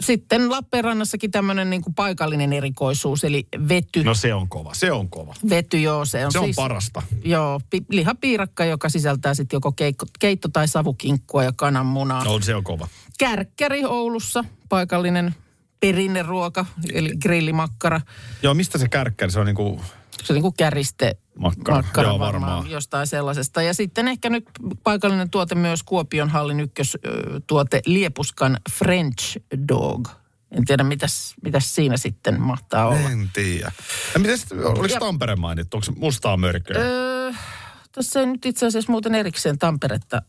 sitten 0.00 0.50
Lappeenrannassakin 0.50 1.30
tämmöinen 1.30 1.70
niin 1.70 1.82
paikallinen 1.96 2.52
erikoisuus, 2.52 3.24
eli 3.24 3.46
vety. 3.68 4.04
No 4.04 4.14
se 4.14 4.34
on 4.34 4.48
kova, 4.48 4.74
se 4.74 4.92
on 4.92 5.08
kova. 5.08 5.34
Vety, 5.50 5.80
joo, 5.80 6.04
se 6.04 6.26
on 6.26 6.32
Se 6.32 6.38
on 6.38 6.44
siis... 6.44 6.56
parasta. 6.56 7.02
Joo, 7.24 7.60
pi- 7.70 7.84
lihapiirakka, 7.90 8.64
joka 8.64 8.88
sisältää 8.88 9.34
sitten 9.34 9.56
joko 9.56 9.72
keikko, 9.72 10.06
keitto- 10.18 10.48
tai 10.52 10.68
savukinkkua 10.68 11.44
ja 11.44 11.52
kananmunaa. 11.56 12.24
No 12.24 12.40
se 12.40 12.54
on 12.54 12.64
kova. 12.64 12.88
Kärkkäri 13.18 13.84
Oulussa, 13.84 14.44
paikallinen 14.68 15.34
perinneruoka, 15.80 16.66
eli 16.92 17.10
grillimakkara. 17.22 18.00
Joo, 18.42 18.54
mistä 18.54 18.78
se 18.78 18.88
kärkkäri? 18.88 19.32
Se 19.32 19.40
on 19.40 19.46
niinku 19.46 19.80
Se 20.24 20.32
on 20.32 20.34
niin 20.34 20.42
kuin 20.42 20.54
käriste 20.58 21.16
Makkara. 21.38 21.76
makkara 21.76 22.08
Joo, 22.08 22.18
varmaan, 22.18 22.52
varmaan. 22.52 22.70
jostain 22.70 23.06
sellaisesta. 23.06 23.62
Ja 23.62 23.74
sitten 23.74 24.08
ehkä 24.08 24.30
nyt 24.30 24.44
paikallinen 24.82 25.30
tuote 25.30 25.54
myös 25.54 25.82
Kuopion 25.82 26.28
hallin 26.28 26.60
ykköstuote 26.60 27.80
Liepuskan 27.86 28.56
French 28.72 29.36
Dog. 29.68 30.08
En 30.50 30.64
tiedä, 30.64 30.84
mitäs, 30.84 31.34
mitäs 31.42 31.74
siinä 31.74 31.96
sitten 31.96 32.40
mahtaa 32.40 32.86
olla. 32.88 33.10
En 33.10 33.30
tiedä. 33.32 33.72
Ja 34.14 34.20
mites, 34.20 34.46
oliko 34.52 34.86
Ja- 34.94 35.00
Tampere 35.00 35.36
mainittu? 35.36 35.76
Onko 35.76 35.84
se 35.84 35.92
mustaa 35.96 36.36
mörköä? 36.36 36.78
Öö, 36.80 37.32
tässä 37.92 38.20
ei 38.20 38.26
nyt 38.26 38.46
itse 38.46 38.66
asiassa 38.66 38.92
muuten 38.92 39.14
erikseen 39.14 39.58
Tamperetta. 39.58 40.22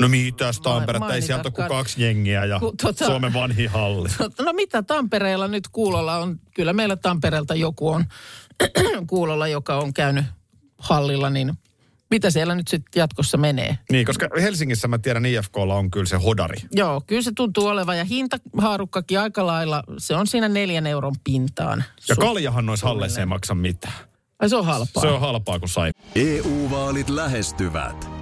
No 0.00 0.08
mitäs 0.08 0.60
Tamperetta, 0.60 1.14
ei 1.14 1.22
sieltä 1.22 1.42
ole 1.44 1.50
kuin 1.52 1.68
kaksi 1.68 2.02
jengiä 2.02 2.44
ja 2.44 2.58
Ku- 2.58 2.74
tota- 2.82 3.06
Suomen 3.06 3.32
vanhi 3.32 3.66
halli. 3.66 4.08
No 4.44 4.52
mitä 4.52 4.82
Tampereella 4.82 5.48
nyt 5.48 5.68
kuulolla 5.68 6.16
on? 6.18 6.40
Kyllä 6.54 6.72
meillä 6.72 6.96
Tampereelta 6.96 7.54
joku 7.54 7.88
on 7.88 8.04
kuulolla, 9.06 9.46
joka 9.46 9.76
on 9.76 9.94
käynyt 9.94 10.24
hallilla, 10.78 11.30
niin 11.30 11.52
mitä 12.10 12.30
siellä 12.30 12.54
nyt 12.54 12.68
sitten 12.68 13.00
jatkossa 13.00 13.38
menee? 13.38 13.78
Niin, 13.90 14.06
koska 14.06 14.28
Helsingissä 14.40 14.88
mä 14.88 14.98
tiedän 14.98 15.26
IFKlla 15.26 15.74
on 15.74 15.90
kyllä 15.90 16.06
se 16.06 16.16
hodari. 16.16 16.56
Joo, 16.72 17.02
kyllä 17.06 17.22
se 17.22 17.32
tuntuu 17.36 17.66
olevan. 17.66 17.98
Ja 17.98 18.04
hintahaarukkakin 18.04 19.20
aika 19.20 19.46
lailla, 19.46 19.82
se 19.98 20.14
on 20.16 20.26
siinä 20.26 20.48
neljän 20.48 20.86
euron 20.86 21.14
pintaan. 21.24 21.84
Ja 22.08 22.16
kaljahan 22.16 22.66
noissa 22.66 22.86
halleissa 22.86 23.20
ei 23.20 23.26
maksa 23.26 23.54
mitään. 23.54 23.94
Ai 24.38 24.48
se 24.48 24.56
on 24.56 24.64
halpaa. 24.64 25.00
Se 25.00 25.08
on 25.08 25.20
halpaa 25.20 25.58
kuin 25.58 25.68
sai. 25.68 25.90
EU-vaalit 26.14 27.08
lähestyvät. 27.08 28.21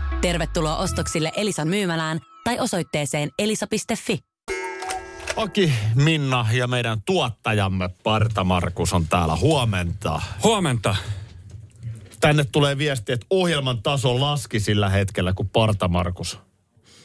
Tervetuloa 0.21 0.77
ostoksille 0.77 1.31
Elisan 1.35 1.67
myymälään 1.67 2.19
tai 2.43 2.59
osoitteeseen 2.59 3.29
elisa.fi. 3.39 4.19
Aki, 5.35 5.73
Minna 5.95 6.47
ja 6.51 6.67
meidän 6.67 7.01
tuottajamme 7.05 7.89
Parta 8.03 8.43
Markus 8.43 8.93
on 8.93 9.07
täällä. 9.07 9.35
Huomenta. 9.35 10.21
Huomenta. 10.43 10.95
Tänne 12.19 12.43
tulee 12.51 12.77
viesti, 12.77 13.11
että 13.11 13.25
ohjelman 13.29 13.83
taso 13.83 14.19
laski 14.21 14.59
sillä 14.59 14.89
hetkellä, 14.89 15.33
kun 15.33 15.49
Parta 15.49 15.87
Markus 15.87 16.39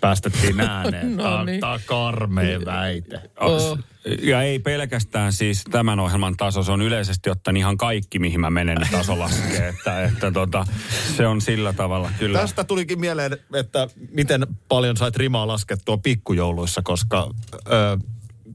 päästettiin 0.00 0.60
ääneen. 0.70 1.16
No 1.16 1.22
Tämä 1.22 1.38
on- 1.40 1.46
niin. 1.46 1.60
Tämä 1.60 1.72
on 1.72 1.80
karmea 1.86 2.58
väite. 2.64 3.20
Oh. 3.40 3.78
Ja 4.22 4.42
ei 4.42 4.58
pelkästään 4.58 5.32
siis 5.32 5.64
tämän 5.70 6.00
ohjelman 6.00 6.36
taso, 6.36 6.62
se 6.62 6.72
on 6.72 6.82
yleisesti 6.82 7.30
ottaen 7.30 7.56
ihan 7.56 7.76
kaikki, 7.76 8.18
mihin 8.18 8.40
mä 8.40 8.50
menen, 8.50 8.78
taso 8.90 9.18
laskee. 9.18 9.68
että, 9.78 10.02
että 10.04 10.30
tota, 10.30 10.66
se 11.16 11.26
on 11.26 11.40
sillä 11.40 11.72
tavalla 11.72 12.10
kyllä. 12.18 12.38
Tästä 12.38 12.64
tulikin 12.64 13.00
mieleen, 13.00 13.36
että 13.54 13.88
miten 14.10 14.46
paljon 14.68 14.96
sait 14.96 15.16
rimaa 15.16 15.46
laskettua 15.46 15.98
pikkujouluissa, 15.98 16.82
koska 16.84 17.30
ö, 17.72 17.98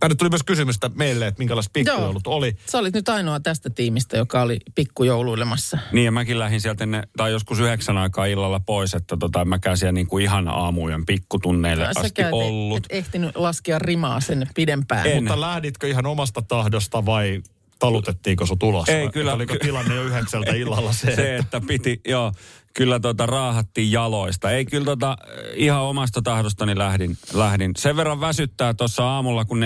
tänne 0.02 0.16
tuli 0.16 0.30
myös 0.30 0.44
kysymystä 0.44 0.90
meille, 0.96 1.28
että 1.28 1.40
minkälaiset 1.40 1.74
pikkujoulut 1.74 2.28
oli. 2.28 2.56
Sä 2.72 2.78
olit 2.78 2.94
nyt 2.94 3.10
ainoa 3.10 3.40
tästä 3.40 3.70
tiimistä, 3.70 4.18
joka 4.18 4.42
oli 4.42 4.60
pikkujouluilemassa. 4.76 5.78
Niin 5.92 6.06
ja 6.06 6.12
mäkin 6.12 6.40
lähdin 6.40 6.62
sieltä 6.62 6.84
ennen, 6.84 7.08
tai 7.18 7.32
joskus 7.32 7.60
yhdeksän 7.60 7.98
aikaa 7.98 8.26
illalla 8.26 8.60
pois, 8.60 8.94
että 8.94 9.18
tota, 9.18 9.46
mä 9.46 9.60
käyn 9.60 9.78
siellä 9.78 9.92
niin 9.92 10.08
kuin 10.08 10.24
ihan 10.24 10.48
aamujen 10.48 11.06
pikkutunneille 11.06 11.88
asti 11.88 12.02
Säkään 12.08 12.28
et, 12.28 12.34
ollut. 12.34 12.78
et 12.78 12.86
ehtinyt 12.90 13.36
laskea 13.36 13.80
rimaa 13.80 14.20
sen 14.20 14.48
pidempään. 14.56 15.08
En. 15.08 15.16
Mutta 15.24 15.42
lähditkö 15.42 15.88
ihan 15.88 16.06
omasta 16.06 16.42
tahdosta 16.42 17.06
vai 17.06 17.42
talutettiinko 17.80 18.46
sut 18.46 18.64
ulos? 18.64 18.90
Ei, 18.90 19.04
Vai 19.04 19.12
kyllä- 19.12 19.34
Oliko 19.34 19.56
tilanne 19.62 19.96
jo 19.96 20.04
yhdeksältä 20.04 20.52
illalla 20.62 20.94
se, 20.94 21.16
Se, 21.16 21.36
että 21.36 21.62
piti, 21.68 22.02
joo, 22.08 22.32
kyllä 22.74 23.00
tota 23.00 23.26
raahattiin 23.26 23.92
jaloista. 23.92 24.52
Ei 24.52 24.66
kyllä 24.66 24.86
tota 24.86 25.18
ihan 25.54 25.82
omasta 25.82 26.22
tahdostani 26.22 26.78
lähdin. 26.78 27.18
lähdin. 27.34 27.72
Sen 27.78 27.98
verran 27.98 28.22
väsyttää 28.22 28.74
tuossa 28.74 29.04
aamulla, 29.06 29.46
kun 29.46 29.60
4.30 29.60 29.66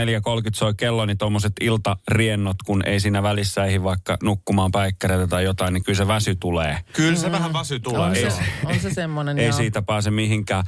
soi 0.54 0.74
kello, 0.78 1.06
niin 1.06 1.18
tuommoiset 1.18 1.54
iltariennot, 1.62 2.56
kun 2.66 2.86
ei 2.86 3.00
siinä 3.00 3.24
välissä 3.24 3.66
eihin 3.66 3.84
vaikka 3.84 4.18
nukkumaan 4.24 4.72
päikkäreitä 4.72 5.28
tai 5.28 5.44
jotain, 5.44 5.74
niin 5.74 5.84
kyllä 5.84 5.98
se 5.98 6.08
väsy 6.08 6.36
tulee. 6.36 6.78
Kyllä 6.94 7.16
se 7.16 7.32
vähän 7.32 7.54
väsy 7.54 7.80
tulee. 7.80 8.02
on, 8.10 8.16
se, 8.16 8.44
on 8.66 8.80
se 8.80 8.94
semmoinen, 8.94 9.40
Ei 9.40 9.46
joo. 9.46 9.58
siitä 9.58 9.82
pääse 9.82 10.12
mihinkään. 10.12 10.64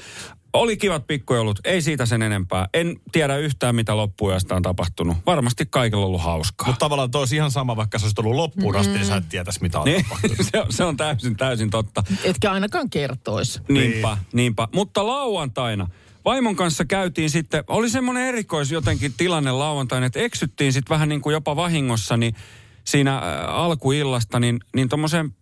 Oli 0.58 0.78
kivat 0.78 1.08
pikkujoulut, 1.08 1.60
ei 1.64 1.82
siitä 1.82 2.06
sen 2.06 2.22
enempää. 2.22 2.68
En 2.74 3.00
tiedä 3.12 3.38
yhtään, 3.38 3.76
mitä 3.76 3.98
loppujasta 3.98 4.56
on 4.56 4.62
tapahtunut. 4.62 5.18
Varmasti 5.26 5.66
kaikilla 5.70 6.04
on 6.04 6.08
ollut 6.08 6.22
hauskaa. 6.22 6.68
Mutta 6.68 6.80
tavallaan 6.80 7.12
toi 7.12 7.20
olisi 7.22 7.36
ihan 7.36 7.52
sama, 7.52 7.76
vaikka 7.76 8.00
se 8.00 8.06
olisi 8.06 8.16
tullut 8.16 8.36
loppuun 8.36 8.76
asti, 8.76 8.94
niin 8.94 9.06
sä 9.06 9.16
et 9.16 9.30
tietäisi, 9.30 9.62
mitä 9.62 9.80
on 9.80 9.86
Niin, 9.86 10.04
tapahtunut. 10.04 10.38
se, 10.52 10.60
on, 10.60 10.66
se 10.70 10.84
on 10.84 10.98
täysin, 10.98 11.38
täysin 11.38 11.70
totta. 11.70 12.04
Etkä 12.24 12.52
ainakaan 12.52 12.90
kertoisi. 12.90 13.60
Niinpä, 13.70 14.18
niinpä. 14.34 14.68
Mutta 14.74 15.08
lauantaina 15.08 15.88
vaimon 16.26 16.56
kanssa 16.56 16.86
käytiin 16.86 17.30
sitten, 17.30 17.64
oli 17.68 17.90
semmoinen 17.90 18.28
erikois 18.28 18.72
jotenkin 18.72 19.14
tilanne 19.18 19.52
lauantaina, 19.52 20.06
että 20.06 20.20
eksyttiin 20.20 20.74
sitten 20.74 20.90
vähän 20.96 21.10
niin 21.10 21.22
kuin 21.22 21.34
jopa 21.34 21.56
vahingossa, 21.56 22.18
niin 22.18 22.36
siinä 22.84 23.18
äh, 23.18 23.24
alkuillasta, 23.50 24.40
niin, 24.40 24.60
niin 24.76 24.90
tommoseen 24.90 25.34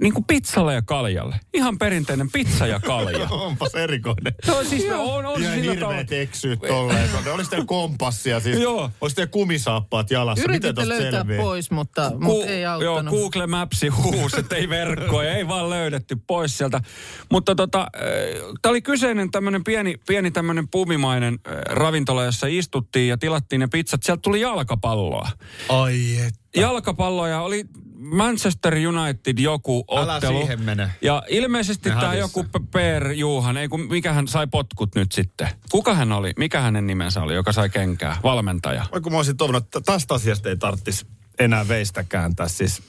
niin 0.00 0.14
kuin 0.14 0.24
pizzalle 0.24 0.74
ja 0.74 0.82
kaljalle. 0.82 1.36
Ihan 1.54 1.78
perinteinen 1.78 2.30
pizza 2.30 2.66
ja 2.66 2.80
kalja. 2.80 3.28
Onpas 3.46 3.74
erikoinen. 3.74 4.34
no 4.46 4.64
siis 4.64 4.88
no, 4.88 5.02
on, 5.04 5.26
on 5.26 5.42
Ihan 5.42 5.54
sillä 5.54 5.74
tavalla. 5.74 6.00
eksyt 6.10 6.60
tolleen. 6.68 7.08
Olisi 7.32 7.50
teillä 7.50 7.66
kompassia 7.66 8.40
siis. 8.40 8.58
Joo. 8.60 8.90
Olisi 9.00 9.16
teillä 9.16 9.30
kumisaappaat 9.30 10.10
jalassa. 10.10 10.40
Miten 10.42 10.50
Yrititte 10.54 10.72
tosta 10.72 10.88
löytää 10.88 11.20
selviää? 11.20 11.42
pois, 11.42 11.70
mutta, 11.70 12.10
Ku- 12.10 12.20
mutta 12.20 12.46
ei 12.46 12.62
Joo, 12.62 12.72
auttanut. 12.96 13.14
Google 13.14 13.46
Mapsi 13.46 13.88
huusi, 13.88 14.40
että 14.40 14.56
ei 14.56 14.68
verkkoja, 14.68 15.34
ei 15.34 15.48
vaan 15.48 15.70
löydetty 15.70 16.16
pois 16.26 16.58
sieltä. 16.58 16.80
Mutta 17.30 17.54
tota, 17.54 17.86
tämä 18.62 18.70
oli 18.70 18.82
kyseinen 18.82 19.30
tämmöinen 19.30 19.64
pieni, 19.64 19.94
pieni 20.06 20.30
tämmöinen 20.30 20.68
pumimainen 20.68 21.38
äh, 21.48 21.54
ravintola, 21.66 22.24
jossa 22.24 22.46
istuttiin 22.46 23.08
ja 23.08 23.18
tilattiin 23.18 23.60
ne 23.60 23.66
pizzat. 23.66 24.02
Sieltä 24.02 24.20
tuli 24.22 24.40
jalkapalloa. 24.40 25.28
Ai 25.68 26.16
et. 26.26 26.34
Jalkapalloja 26.56 27.40
oli 27.40 27.64
Manchester 28.02 28.74
United 28.74 29.38
joku 29.38 29.84
Älä 29.96 30.14
ottelu. 30.14 30.38
siihen 30.38 30.62
mene. 30.62 30.90
Ja 31.02 31.22
ilmeisesti 31.28 31.90
tämä 31.90 32.14
joku 32.14 32.44
Per 32.70 33.12
Juhan, 33.12 33.56
ei 33.56 33.68
kun 33.68 33.80
mikä 33.80 34.12
hän 34.12 34.28
sai 34.28 34.46
potkut 34.46 34.94
nyt 34.94 35.12
sitten. 35.12 35.48
Kuka 35.70 35.94
hän 35.94 36.12
oli? 36.12 36.32
Mikä 36.36 36.60
hänen 36.60 36.86
nimensä 36.86 37.22
oli, 37.22 37.34
joka 37.34 37.52
sai 37.52 37.70
kenkää? 37.70 38.16
Valmentaja. 38.22 38.86
Oi 38.92 39.00
kun 39.00 39.12
mä 39.12 39.18
olisin 39.18 39.36
toivonut, 39.36 39.64
että 39.64 39.80
tästä 39.80 40.14
asiasta 40.14 40.48
ei 40.48 40.56
tarvitsisi 40.56 41.06
enää 41.38 41.68
veistä 41.68 42.04
kääntää. 42.04 42.48
Siis, 42.48 42.82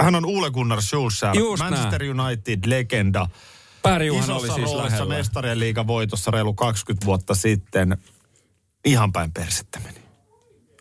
hän 0.00 0.14
on 0.14 0.24
Ole 0.26 0.50
Gunnar 0.50 0.82
Solskjaer, 0.82 1.36
Just 1.36 1.62
Manchester 1.62 2.02
United-legenda. 2.02 3.26
Per 3.82 4.02
Juhan 4.02 4.30
oli 4.30 4.36
Isossa 4.46 4.54
siis 4.54 4.70
roolissa 4.70 4.96
lähellä. 4.96 5.14
mestarien 5.14 5.60
liigan 5.60 5.86
voitossa 5.86 6.30
reilu 6.30 6.54
20 6.54 7.06
vuotta 7.06 7.34
sitten. 7.34 7.96
Ihan 8.84 9.12
päin 9.12 9.32
persettä 9.32 9.80
meni. 9.84 10.00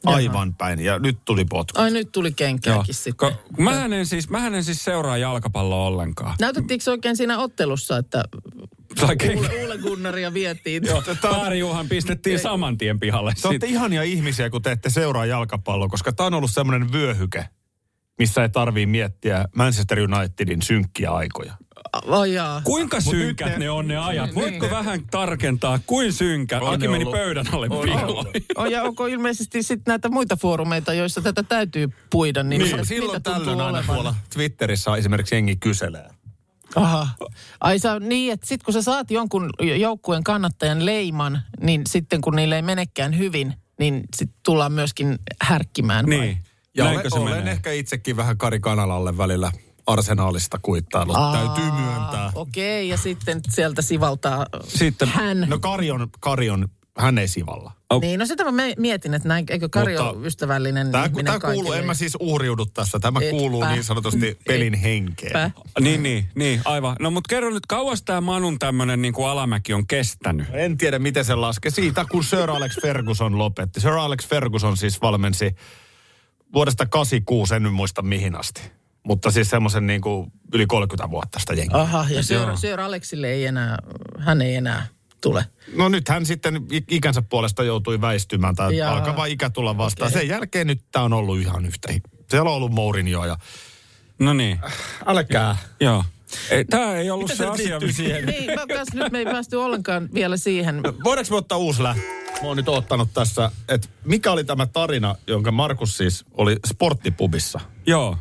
Aivan 0.06 0.56
päin. 0.56 0.80
Ja 0.80 1.00
nyt 1.00 1.18
tuli 1.26 1.46
potku. 1.46 1.82
Ai 1.82 1.92
nyt 1.92 2.12
tuli 2.12 2.28
Joo. 2.28 2.34
kenkääkin 2.36 2.96
sitten. 2.96 3.30
Ko- 3.32 3.62
Mähän 3.64 3.94
en 3.94 4.06
siis, 4.06 4.30
mähän 4.30 4.56
en 4.56 4.64
siis 4.64 4.84
seuraa 4.84 5.18
jalkapalloa 5.18 5.86
ollenkaan. 5.88 6.36
Näytettiinkö 6.40 6.84
se 6.84 6.92
oikein 6.92 7.18
siinä 7.18 7.38
ottelussa, 7.38 7.98
että. 7.98 8.24
Uule, 9.36 9.62
Uule 9.62 9.78
Gunnaria 9.78 10.34
vietiin? 10.34 10.84
Joo, 10.88 11.04
Pääri 11.22 11.60
Juhan 11.60 11.90
pistettiin 11.90 12.40
saman 12.40 12.78
tien 12.78 13.00
pihalle. 13.00 13.34
Te 13.42 13.48
olette 13.48 13.68
ihania 13.68 14.04
ihmisiä, 14.04 14.50
kun 14.50 14.62
te 14.62 14.72
ette 14.72 14.90
seuraa 14.90 15.26
jalkapalloa, 15.26 15.88
koska 15.88 16.14
tämä 16.14 16.28
on 16.28 16.34
ollut 16.34 16.52
semmoinen 16.52 16.92
vyöhyke, 16.92 17.46
missä 18.20 18.42
ei 18.42 18.50
tarvii 18.50 18.86
miettiä 18.86 19.46
Manchester 19.56 20.00
Unitedin 20.00 20.62
synkkiä 20.62 21.12
aikoja. 21.12 21.54
Ai 22.08 22.34
jaa. 22.34 22.62
Kuinka 22.64 23.02
synkät 23.02 23.48
nyt 23.48 23.58
ne- 23.58 23.66
ne 23.66 23.70
on 23.72 23.88
ne 23.88 23.98
ajat? 23.98 24.36
Voitko 24.36 24.70
vähän 24.70 25.02
tarkentaa, 25.12 25.80
kuin 25.86 26.14
synkä? 26.14 26.60
On 26.60 26.74
Aki 26.74 26.88
meni 26.88 27.04
ollut. 27.06 27.20
pöydän 27.20 27.46
alle 27.54 27.68
On 27.70 27.82
piiloon. 27.86 28.26
On, 28.58 28.72
ja 28.72 28.84
onko 28.84 29.06
ilmeisesti 29.08 29.64
sitten 29.64 29.92
näitä 29.92 30.10
muita 30.10 30.36
foorumeita, 30.36 30.94
joissa 30.94 31.22
tätä 31.22 31.44
täytyy 31.44 31.90
puida, 32.10 32.44
niin, 32.44 32.62
Niin, 32.62 32.86
silloin 32.86 33.24
tällöin 33.24 33.62
aina 33.62 33.84
tuolla 33.84 34.16
Twitterissä 34.34 34.96
esimerkiksi 34.96 35.36
jengi 35.36 35.56
kyselee. 35.56 36.10
Aha. 36.76 37.08
Ai 37.60 37.80
sä, 37.80 38.00
niin, 38.00 38.34
että 38.34 38.48
sitten 38.48 38.66
kun 38.66 38.74
sä 38.74 38.82
saat 38.82 39.12
jonkun 39.12 39.50
joukkueen 39.80 40.24
kannattajan 40.24 40.86
leiman, 40.86 41.42
niin 41.62 41.82
sitten 41.88 42.22
kun 42.22 42.36
niille 42.36 42.56
ei 42.56 42.62
menekään 42.62 43.18
hyvin, 43.18 43.54
niin 43.80 44.04
sitten 44.16 44.40
tullaan 44.46 44.72
myöskin 44.72 45.20
härkkimään. 45.42 46.06
vai? 46.06 46.20
Niin. 46.20 46.38
Ja 46.78 46.84
Näinkö 46.84 47.02
olen, 47.02 47.12
se 47.12 47.20
olen 47.20 47.34
menee? 47.38 47.54
ehkä 47.54 47.72
itsekin 47.72 48.18
vähän 48.18 48.38
Kari 48.38 48.60
Kanalalle 48.60 49.18
välillä 49.18 49.52
arsenaalista 49.90 50.60
kuittailut. 50.62 51.16
Aa, 51.16 51.34
Täytyy 51.34 51.72
myöntää. 51.72 52.32
Okei, 52.36 52.90
ja 52.90 52.98
sitten 52.98 53.42
sieltä 53.50 53.82
sivaltaa 53.82 54.46
Sitten- 54.68 55.08
hän. 55.08 55.46
No 55.50 55.60
Kari 55.60 55.92
on, 55.92 56.08
Kari 56.20 56.50
on, 56.50 56.68
hän 56.98 57.18
ei 57.18 57.28
sivalla. 57.28 57.72
Niin, 58.02 58.20
no 58.20 58.26
sitä 58.26 58.44
mä 58.44 58.52
me- 58.52 58.74
mietin, 58.78 59.14
että 59.14 59.28
näin, 59.28 59.46
eikö 59.50 59.70
Kari 59.70 59.94
Mutta 59.94 60.10
ole 60.10 60.28
ystävällinen 60.28 60.92
Tämä, 60.92 61.06
ihminen 61.06 61.26
tämä 61.26 61.54
kuuluu, 61.54 61.74
en 61.74 61.86
mä 61.86 61.94
siis 61.94 62.18
uhriudu 62.20 62.66
tässä, 62.66 63.00
tämä 63.00 63.20
Etpä. 63.20 63.30
kuuluu 63.32 63.64
niin 63.66 63.84
sanotusti 63.84 64.38
pelin 64.48 64.74
henkeen. 64.74 65.38
Etpä. 65.38 65.52
Niin, 65.80 66.04
niin, 66.04 66.30
niin, 66.36 66.62
aivan. 66.66 66.96
No 67.00 67.12
mutta 67.12 67.28
kerro 67.30 67.50
nyt, 67.50 67.66
kauas 67.66 68.02
tämä 68.04 68.22
Manun 68.22 68.60
tämmöinen 68.60 69.02
niin 69.02 69.14
kuin 69.14 69.28
alamäki 69.30 69.74
on 69.74 69.88
kestänyt? 69.88 70.48
En 70.54 70.78
tiedä, 70.78 71.00
miten 71.00 71.26
se 71.26 71.36
laskee. 71.36 71.72
Siitä, 71.72 72.06
kun 72.12 72.24
Sir 72.24 72.50
Alex 72.50 72.82
Ferguson 72.82 73.38
lopetti. 73.38 73.80
Sir 73.82 73.94
Alex 73.94 74.28
Ferguson 74.28 74.78
siis 74.78 75.02
valmensi 75.02 75.56
vuodesta 76.54 76.86
86, 76.86 77.56
en 77.56 77.64
nyt 77.64 77.74
muista 77.74 78.02
mihin 78.02 78.36
asti. 78.36 78.62
Mutta 79.04 79.32
siis 79.32 79.50
semmoisen 79.50 79.88
niin 79.88 80.02
kuin 80.02 80.32
yli 80.54 80.66
30 80.66 81.12
vuotta 81.12 81.40
sitä 81.40 81.54
jengiä. 81.54 81.78
Aha, 81.82 82.06
ja 82.10 82.24
Sir, 82.24 82.58
Sir 82.58 82.80
Alexille 82.80 83.28
ei 83.32 83.46
enää, 83.46 83.78
hän 84.20 84.42
ei 84.42 84.56
enää 84.56 84.88
tule. 85.22 85.46
No 85.76 85.90
nyt 85.90 86.10
hän 86.10 86.26
sitten 86.26 86.62
ikänsä 86.92 87.22
puolesta 87.22 87.64
joutui 87.64 88.02
väistymään 88.02 88.56
tai 88.56 88.78
Jaa. 88.78 88.94
alkava 88.96 89.26
ikä 89.26 89.50
tulla 89.50 89.78
vastaan. 89.78 90.12
Okei. 90.12 90.22
Sen 90.22 90.30
jälkeen 90.30 90.68
nyt 90.68 90.82
tämä 90.92 91.06
on 91.06 91.14
ollut 91.14 91.40
ihan 91.40 91.66
yhtä. 91.66 91.94
Siellä 92.30 92.50
on 92.50 92.56
ollut 92.56 92.72
Mourinho 92.72 93.26
ja... 93.26 93.38
No 94.20 94.34
niin, 94.34 94.60
Älkää. 95.06 95.56
joo. 95.80 96.04
Ei, 96.50 96.66
tämä 96.66 96.96
ei 96.96 97.12
ollut 97.12 97.24
Miten 97.30 97.38
se 97.38 97.44
se 97.44 97.50
asia. 97.50 97.68
liittyy 97.70 97.92
siihen? 97.94 98.26
Niin, 98.26 98.46
mä 98.56 98.68
kas, 98.68 98.88
nyt 98.94 99.12
me 99.12 99.20
ei 99.20 99.26
päästy 99.26 99.56
ollenkaan 99.56 100.10
vielä 100.14 100.38
siihen. 100.38 100.84
Voidaanko 101.04 101.32
me 101.32 101.38
ottaa 101.38 101.58
uusi 101.58 101.84
lähtö? 101.84 102.02
Mä 102.42 102.48
oon 102.48 102.58
nyt 102.58 102.68
ottanut 102.70 103.10
tässä, 103.14 103.52
että 103.68 103.88
mikä 104.06 104.32
oli 104.32 104.44
tämä 104.44 104.66
tarina, 104.66 105.16
jonka 105.28 105.52
Markus 105.52 105.98
siis 105.98 106.26
oli 106.34 106.58
sporttipubissa. 106.68 107.60
Joo. 107.88 108.18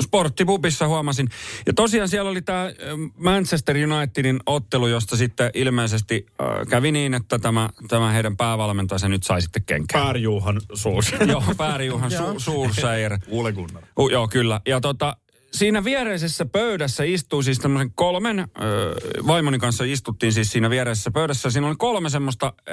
Sporttipubissa 0.00 0.88
huomasin. 0.88 1.28
Ja 1.66 1.72
tosiaan 1.72 2.08
siellä 2.08 2.30
oli 2.30 2.42
tämä 2.42 2.70
Manchester 3.16 3.76
Unitedin 3.76 4.40
ottelu, 4.46 4.86
josta 4.86 5.16
sitten 5.16 5.50
ilmeisesti 5.54 6.26
äh, 6.40 6.46
kävi 6.68 6.92
niin, 6.92 7.14
että 7.14 7.38
tämä, 7.38 7.68
tämä 7.88 8.10
heidän 8.10 8.36
päävalmentajansa 8.36 9.08
nyt 9.08 9.22
sai 9.22 9.42
sitten 9.42 9.62
kenkään. 9.66 10.04
Päärjuuhan 10.04 10.60
suus. 10.74 11.12
Joo, 11.32 11.42
Päärijuhan 11.56 12.10
su, 12.10 12.16
Gunnar. 13.52 13.82
Uh, 13.98 14.10
joo, 14.10 14.28
kyllä. 14.28 14.60
Ja 14.66 14.80
tota, 14.80 15.16
siinä 15.52 15.84
viereisessä 15.84 16.46
pöydässä 16.46 17.04
istuu 17.04 17.42
siis 17.42 17.58
tämmöisen 17.58 17.92
kolmen, 17.94 18.38
ö, 18.38 18.44
vaimoni 19.26 19.58
kanssa 19.58 19.84
istuttiin 19.84 20.32
siis 20.32 20.52
siinä 20.52 20.70
viereisessä 20.70 21.10
pöydässä. 21.10 21.50
Siinä 21.50 21.66
oli 21.66 21.76
kolme 21.78 22.10
semmoista, 22.10 22.52
ö, 22.68 22.72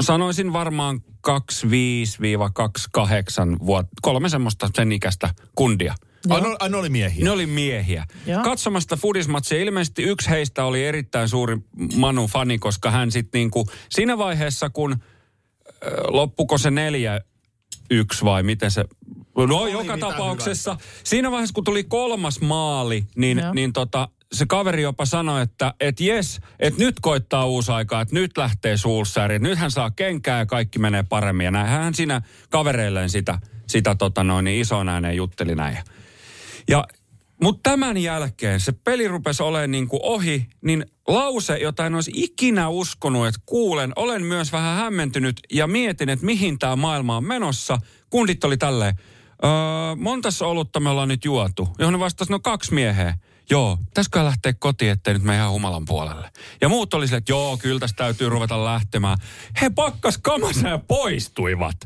sanoisin 0.00 0.52
varmaan 0.52 1.00
25-28 1.28 1.30
vuotta, 3.66 3.92
kolme 4.02 4.28
semmoista 4.28 4.70
sen 4.74 4.92
ikäistä 4.92 5.34
kundia. 5.54 5.94
Ai, 6.28 6.40
no, 6.40 6.56
ai, 6.60 6.68
ne 6.68 6.76
oli 6.76 6.88
miehiä. 6.88 7.24
Ne 7.24 7.30
oli 7.30 7.46
miehiä. 7.46 8.04
Joo. 8.26 8.42
Katsomasta 8.42 8.96
fudismatsia. 8.96 9.60
Ilmeisesti 9.60 10.02
yksi 10.02 10.30
heistä 10.30 10.64
oli 10.64 10.84
erittäin 10.84 11.28
suuri 11.28 11.56
Manu-fani, 11.94 12.58
koska 12.58 12.90
hän 12.90 13.10
sitten 13.12 13.38
niinku, 13.38 13.66
siinä 13.90 14.18
vaiheessa, 14.18 14.70
kun 14.70 14.96
loppuko 16.08 16.58
se 16.58 16.70
neljä 16.70 17.20
yksi 17.90 18.24
vai 18.24 18.42
miten 18.42 18.70
se... 18.70 18.84
No 19.36 19.66
joka 19.66 19.96
mitä 19.96 20.06
tapauksessa. 20.06 20.76
Siinä 21.04 21.30
vaiheessa, 21.30 21.54
kun 21.54 21.64
tuli 21.64 21.84
kolmas 21.84 22.40
maali, 22.40 23.04
niin, 23.16 23.38
Joo. 23.38 23.54
niin 23.54 23.72
tota, 23.72 24.08
se 24.32 24.46
kaveri 24.46 24.82
jopa 24.82 25.04
sanoi, 25.04 25.42
että 25.42 25.74
et 25.80 26.00
jes, 26.00 26.40
että 26.58 26.84
nyt 26.84 27.00
koittaa 27.00 27.46
uusi 27.46 27.72
aika, 27.72 28.00
että 28.00 28.14
nyt 28.14 28.36
lähtee 28.36 28.76
suulsääri, 28.76 29.34
että 29.34 29.48
nyt 29.48 29.58
hän 29.58 29.70
saa 29.70 29.90
kenkää 29.90 30.38
ja 30.38 30.46
kaikki 30.46 30.78
menee 30.78 31.02
paremmin. 31.02 31.44
Ja 31.44 31.50
näin 31.50 31.66
hän 31.66 31.94
siinä 31.94 32.22
kavereilleen 32.50 33.10
sitä, 33.10 33.38
sitä 33.66 33.94
tota 33.94 34.24
noin, 34.24 34.44
niin 34.44 34.60
ison 34.60 34.88
ääneen 34.88 35.16
jutteli 35.16 35.54
näin. 35.54 35.78
Ja- 36.68 36.84
mutta 37.42 37.70
tämän 37.70 37.96
jälkeen 37.96 38.60
se 38.60 38.72
peli 38.72 39.08
rupesi 39.08 39.42
olemaan 39.42 39.70
niin 39.70 39.88
kuin 39.88 40.00
ohi, 40.02 40.46
niin 40.60 40.86
lause, 41.08 41.58
jota 41.58 41.86
en 41.86 41.94
olisi 41.94 42.10
ikinä 42.14 42.68
uskonut, 42.68 43.26
että 43.26 43.40
kuulen, 43.46 43.92
olen 43.96 44.22
myös 44.22 44.52
vähän 44.52 44.76
hämmentynyt 44.76 45.40
ja 45.52 45.66
mietin, 45.66 46.08
että 46.08 46.26
mihin 46.26 46.58
tämä 46.58 46.76
maailma 46.76 47.16
on 47.16 47.24
menossa. 47.24 47.78
Kundit 48.10 48.44
oli 48.44 48.56
tälleen, 48.56 48.94
öö, 49.44 49.50
montas 49.96 50.42
olutta 50.42 50.80
me 50.80 50.90
ollaan 50.90 51.08
nyt 51.08 51.24
juotu? 51.24 51.68
Johon 51.78 51.92
ne 51.92 51.98
vastasi, 51.98 52.32
no 52.32 52.40
kaksi 52.40 52.74
mieheä. 52.74 53.14
Joo, 53.50 53.76
pitäisikö 53.84 54.24
lähteä 54.24 54.52
kotiin, 54.52 54.90
ettei 54.90 55.14
nyt 55.14 55.22
mene 55.22 55.38
ihan 55.38 55.50
humalan 55.50 55.84
puolelle. 55.84 56.30
Ja 56.60 56.68
muut 56.68 56.94
oli 56.94 57.06
silleen, 57.06 57.18
että 57.18 57.32
joo, 57.32 57.56
kyllä 57.56 57.80
tästä 57.80 57.96
täytyy 57.96 58.28
ruveta 58.28 58.64
lähtemään. 58.64 59.18
He 59.62 59.70
pakkas 59.70 60.18
kamansa 60.18 60.68
ja 60.68 60.78
poistuivat. 60.78 61.76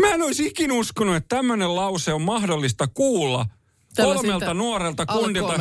Mä 0.00 0.08
en 0.08 0.22
olisi 0.22 0.46
ikinä 0.46 0.74
uskonut, 0.74 1.16
että 1.16 1.36
tämmöinen 1.36 1.76
lause 1.76 2.12
on 2.12 2.22
mahdollista 2.22 2.86
kuulla 2.86 3.46
kolmelta 3.96 4.54
nuorelta 4.54 5.06
kundilta, 5.06 5.54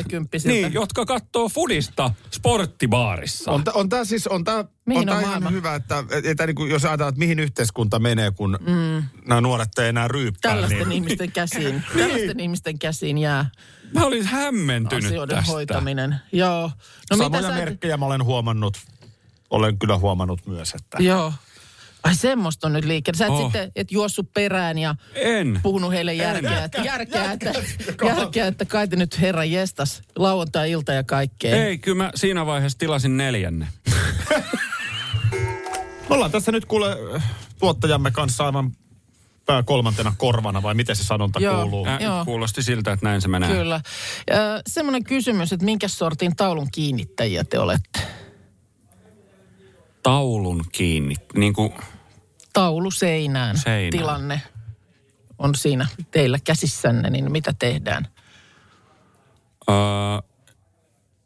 niin, 0.45 0.73
jotka 0.73 1.05
katsoo 1.05 1.49
fudista 1.49 2.11
sporttibaarissa. 2.31 3.51
On, 3.51 3.63
on 3.73 3.89
tämä 3.89 4.05
siis, 4.05 4.27
on 4.27 4.43
tää, 4.43 4.65
Mihin 4.85 4.99
on 4.99 5.05
tää 5.05 5.15
on 5.15 5.21
ihan 5.21 5.31
maailma? 5.31 5.49
hyvä, 5.49 5.75
että, 5.75 6.03
että 6.23 6.45
niin 6.45 6.55
kuin, 6.55 6.71
jos 6.71 6.85
ajatellaan, 6.85 7.09
että 7.09 7.19
mihin 7.19 7.39
yhteiskunta 7.39 7.99
menee, 7.99 8.31
kun 8.31 8.57
mm. 8.61 9.03
nämä 9.27 9.41
nuoret 9.41 9.79
ei 9.79 9.89
enää 9.89 10.07
ryyppää. 10.07 10.51
Tällaisten 10.51 10.89
niin, 10.89 11.03
ihmisten 11.03 11.31
käsiin, 11.31 11.83
tällaisten 11.97 12.39
ihmisten 12.39 12.79
käsiin 12.79 13.17
jää 13.17 13.49
Mä 13.93 14.05
olin 14.05 14.25
hämmentynyt 14.25 15.05
asioiden 15.05 15.37
tästä. 15.37 15.51
hoitaminen. 15.51 16.15
Joo. 16.31 16.61
No 16.61 17.17
mitä 17.17 17.23
Samoja 17.23 17.41
sä... 17.41 17.53
merkkejä 17.53 17.97
mä 17.97 18.05
olen 18.05 18.23
huomannut, 18.23 18.77
olen 19.49 19.79
kyllä 19.79 19.97
huomannut 19.97 20.45
myös, 20.45 20.73
että... 20.73 20.97
Joo. 20.99 21.33
Ai 22.03 22.15
semmoista 22.15 22.67
on 22.67 22.73
nyt 22.73 22.85
liikkeellä. 22.85 23.17
Sä 23.17 23.25
et 23.25 23.31
Oh. 23.31 23.41
sitten 23.43 23.71
et 23.75 23.91
juossut 23.91 24.33
perään 24.33 24.77
ja 24.77 24.95
En. 25.15 25.59
puhunut 25.63 25.91
heille 25.91 26.13
järkeä, 26.13 26.63
että, 26.63 26.81
järkeä, 26.81 27.31
että, 27.31 27.53
järkeä, 28.17 28.47
että 28.47 28.65
kai 28.65 28.87
te 28.87 28.95
nyt 28.95 29.21
herra 29.21 29.43
jestas 29.43 30.01
lauantai-ilta 30.15 30.93
ja 30.93 31.03
kaikkea. 31.03 31.65
Ei, 31.65 31.77
kyllä 31.77 32.03
mä 32.03 32.11
siinä 32.15 32.45
vaiheessa 32.45 32.77
tilasin 32.77 33.17
neljänne. 33.17 33.67
Me 36.09 36.09
ollaan 36.15 36.31
tässä 36.31 36.51
nyt 36.51 36.65
kuule 36.65 36.97
äh, 37.15 37.23
tuottajamme 37.59 38.11
kanssa 38.11 38.45
aivan 38.45 38.71
pää 39.45 39.63
kolmantena 39.63 40.13
korvana, 40.17 40.63
vai 40.63 40.73
miten 40.73 40.95
se 40.95 41.03
sanonta 41.03 41.39
Joo. 41.39 41.61
kuuluu? 41.61 41.87
Äh, 41.87 42.01
Joo. 42.01 42.25
kuulosti 42.25 42.63
siltä, 42.63 42.91
että 42.91 43.05
näin 43.05 43.21
se 43.21 43.27
menee. 43.27 43.49
Kyllä. 43.49 43.81
Semmoinen 44.67 45.03
kysymys, 45.03 45.53
että 45.53 45.65
minkä 45.65 45.87
sortin 45.87 46.35
taulun 46.35 46.67
kiinnittäjiä 46.71 47.43
te 47.43 47.59
olette? 47.59 47.99
Taulun 50.03 50.65
kiinni. 50.71 51.15
Niin 51.35 51.53
kuin, 51.53 51.73
Taulu 52.53 52.91
seinään, 52.91 53.57
Seinään. 53.57 53.91
tilanne 53.91 54.41
on 55.39 55.55
siinä 55.55 55.87
teillä 56.11 56.39
käsissänne, 56.43 57.09
niin 57.09 57.31
mitä 57.31 57.53
tehdään? 57.59 58.07
öö, 59.69 59.75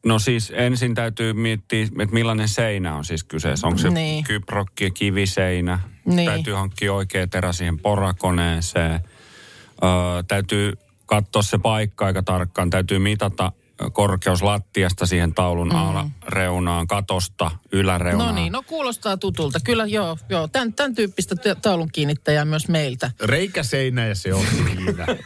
no 0.05 0.19
siis 0.19 0.53
ensin 0.55 0.95
täytyy 0.95 1.33
miettiä, 1.33 1.83
että 1.83 2.13
millainen 2.13 2.47
seinä 2.47 2.95
on 2.95 3.05
siis 3.05 3.23
kyseessä. 3.23 3.67
Onko 3.67 3.79
se 3.79 3.89
Niin. 3.89 4.23
kyprokki 4.23 4.83
ja 4.83 4.89
kiviseinä? 4.89 5.79
Niin. 6.05 6.29
Täytyy 6.29 6.53
hankkia 6.53 6.93
oikea 6.93 7.27
terä 7.27 7.53
siihen 7.53 7.79
porakoneeseen. 7.79 8.93
Öö, 8.93 10.23
täytyy 10.27 10.73
katsoa 11.05 11.41
se 11.41 11.57
paikka 11.57 12.05
aika 12.05 12.23
tarkkaan. 12.23 12.69
Täytyy 12.69 12.99
mitata 12.99 13.51
korkeus 13.91 14.41
lattiasta 14.41 15.05
siihen 15.05 15.33
taulun 15.33 15.69
mm. 15.69 15.75
alareunaan, 15.75 16.87
katosta 16.87 17.51
yläreunaan. 17.71 18.35
No 18.35 18.41
niin, 18.41 18.53
no 18.53 18.63
kuulostaa 18.63 19.17
tutulta. 19.17 19.59
Kyllä 19.63 19.85
joo, 19.85 20.17
joo. 20.29 20.47
Tämän, 20.47 20.73
tämän 20.73 20.95
tyyppistä 20.95 21.35
taulun 21.61 21.89
kiinnittäjää 21.91 22.45
myös 22.45 22.67
meiltä. 22.67 23.11
Reikä 23.21 23.63
seinä 23.63 24.07
ja 24.07 24.15
se 24.15 24.33
on 24.33 24.45
siinä. 24.45 25.05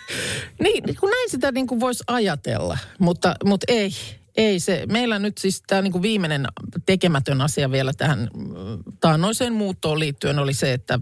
Niin, 0.59 0.83
kun 0.99 1.09
näin 1.09 1.29
sitä 1.29 1.51
niin 1.51 1.67
kuin 1.67 1.79
voisi 1.79 2.03
ajatella, 2.07 2.77
mutta, 2.99 3.35
mutta 3.45 3.65
ei. 3.67 3.91
Ei 4.37 4.59
se. 4.59 4.85
Meillä 4.91 5.19
nyt 5.19 5.37
siis 5.37 5.63
tämä 5.67 5.81
niin 5.81 5.91
kuin 5.91 6.01
viimeinen 6.01 6.47
tekemätön 6.85 7.41
asia 7.41 7.71
vielä 7.71 7.93
tähän 7.93 8.29
mm, 8.35 8.53
taannoiseen 8.99 9.53
muuttoon 9.53 9.99
liittyen 9.99 10.39
oli 10.39 10.53
se, 10.53 10.73
että 10.73 10.99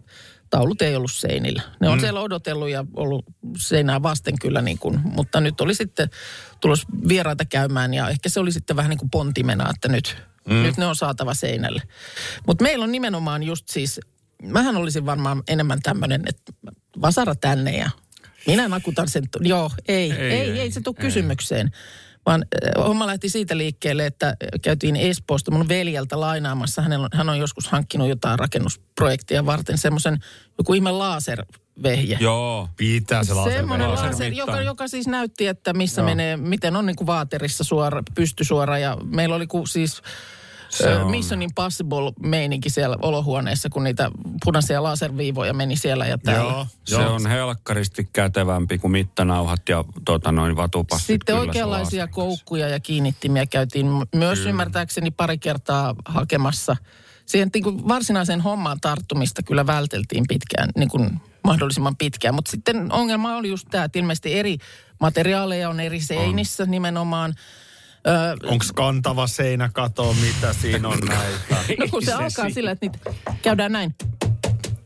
taulut 0.50 0.82
ei 0.82 0.96
ollut 0.96 1.12
seinillä. 1.12 1.62
Ne 1.82 1.90
on 1.90 1.98
mm. 1.98 2.02
siellä 2.02 2.22
odotellut 2.22 2.70
ja 2.70 2.86
ollut 2.94 3.26
seinää 3.58 4.04
vasten 4.04 4.40
kyllä, 4.42 4.62
niin 4.62 4.78
kuin, 4.78 5.00
mutta 5.04 5.42
nyt 5.42 5.62
oli 5.62 5.76
sitten 5.76 6.10
tulos 6.60 6.86
vieraita 7.08 7.46
käymään 7.46 7.94
ja 7.94 8.10
ehkä 8.10 8.30
se 8.30 8.40
oli 8.40 8.52
sitten 8.52 8.76
vähän 8.76 8.90
niin 8.90 8.98
kuin 8.98 9.10
pontimena, 9.10 9.70
että 9.76 9.88
nyt, 9.88 10.18
mm. 10.50 10.56
nyt 10.56 10.78
ne 10.78 10.86
on 10.86 10.96
saatava 10.96 11.34
seinälle. 11.34 11.82
Mutta 12.48 12.64
meillä 12.64 12.84
on 12.84 12.92
nimenomaan 12.92 13.44
just 13.44 13.70
siis, 13.70 14.00
mähän 14.44 14.78
olisin 14.78 15.06
varmaan 15.06 15.44
enemmän 15.48 15.80
tämmöinen, 15.84 16.24
että 16.28 16.54
vasara 17.02 17.36
tänne 17.36 17.78
ja 17.78 17.90
minä 18.48 18.68
nakutan 18.68 19.10
sen. 19.10 19.24
Joo, 19.40 19.72
ei, 19.88 20.12
ei, 20.12 20.22
ei, 20.22 20.32
ei, 20.32 20.60
ei 20.60 20.72
se 20.72 20.82
tule 20.82 20.96
kysymykseen. 20.96 21.72
Vaan 22.30 22.46
äh, 22.78 22.84
homma 22.86 23.08
lähti 23.08 23.30
siitä 23.30 23.58
liikkeelle, 23.58 24.06
että 24.06 24.36
käytiin 24.62 24.96
Espoosta 24.96 25.52
mun 25.52 25.68
veljeltä 25.68 26.20
lainaamassa. 26.20 26.82
Hänellä 26.82 27.08
hän 27.14 27.30
on 27.30 27.40
joskus 27.40 27.68
hankkinut 27.68 28.10
jotain 28.10 28.40
rakennusprojektia 28.40 29.46
varten 29.46 29.78
semmoisen 29.78 30.18
joku 30.58 30.74
ihme 30.74 30.92
laservehje. 30.92 32.18
Joo. 32.20 32.70
Pitää 32.78 33.24
se 33.24 33.34
laser 33.34 33.54
Semmoinen 33.54 33.90
laser- 33.90 34.34
joka, 34.34 34.62
joka 34.62 34.88
siis 34.88 35.08
näytti, 35.08 35.48
että 35.48 35.74
missä 35.74 36.02
Joo. 36.02 36.10
menee, 36.10 36.38
miten 36.38 36.76
on 36.76 36.86
niin 36.86 36.96
kuin 36.96 37.08
vaaterissa 37.08 37.64
suora, 37.64 38.04
pystysuora. 38.16 38.78
Ja 38.78 38.98
meillä 39.04 39.36
oli 39.36 39.48
ku, 39.48 39.66
siis 39.66 40.02
Se 40.70 40.96
on- 40.96 41.12
Mission 41.12 41.42
Impossible 41.42 42.14
meininki 42.24 42.70
siellä 42.70 42.98
olohuoneessa, 43.02 43.70
kun 43.70 43.84
niitä 43.84 44.12
punaisia 44.46 44.84
laserviivoja 44.84 45.54
meni 45.54 45.76
siellä 45.76 46.06
ja 46.06 46.18
täällä. 46.18 46.52
Joo, 46.52 46.68
Se 46.84 46.98
on 46.98 47.26
helkkaristi 47.28 48.10
kätevämpi 48.14 48.78
kuin 48.78 48.92
mittanauhat 48.92 49.70
ja 49.70 49.84
tota, 50.06 50.32
noin 50.32 50.56
vatupassit. 50.56 51.08
Sitten 51.08 51.36
oikeanlaisia 51.36 52.08
koukkuja 52.08 52.68
ja 52.68 52.80
kiinnittimiä 52.80 53.46
käytiin 53.46 53.88
myös 54.16 54.40
kyllä. 54.40 54.50
ymmärtääkseni 54.50 55.12
pari 55.12 55.38
kertaa 55.38 55.96
hakemassa. 56.06 56.76
Siihen 57.26 57.50
niin 57.54 57.64
kuin 57.64 57.88
varsinaiseen 57.88 58.42
hommaan 58.42 58.78
tarttumista 58.82 59.44
kyllä 59.44 59.68
välteltiin 59.68 60.26
pitkään, 60.28 60.70
niin 60.78 60.90
kuin 60.90 61.22
mahdollisimman 61.44 61.96
pitkään. 61.96 62.36
Mutta 62.36 62.52
sitten 62.52 62.92
ongelma 62.92 63.36
oli 63.36 63.50
just 63.50 63.68
tämä, 63.72 63.84
että 63.84 64.00
ilmeisesti 64.00 64.34
eri 64.34 64.58
materiaaleja 65.00 65.70
on 65.70 65.80
eri 65.80 66.02
seinissä 66.02 66.64
on. 66.64 66.72
nimenomaan. 66.72 67.34
Ö, 68.10 68.48
Onko 68.48 68.66
kantava 68.76 69.28
seinä, 69.28 69.70
kato 69.74 70.14
mitä 70.22 70.54
siinä 70.54 70.88
on 70.88 71.00
näitä. 71.08 71.76
No 71.80 71.86
kun 71.92 72.02
se, 72.02 72.06
se 72.06 72.14
alkaa 72.14 72.48
si- 72.48 72.54
sillä, 72.54 72.72
että 72.72 72.86
niitä 72.86 73.00
käydään 73.42 73.72
näin 73.72 73.96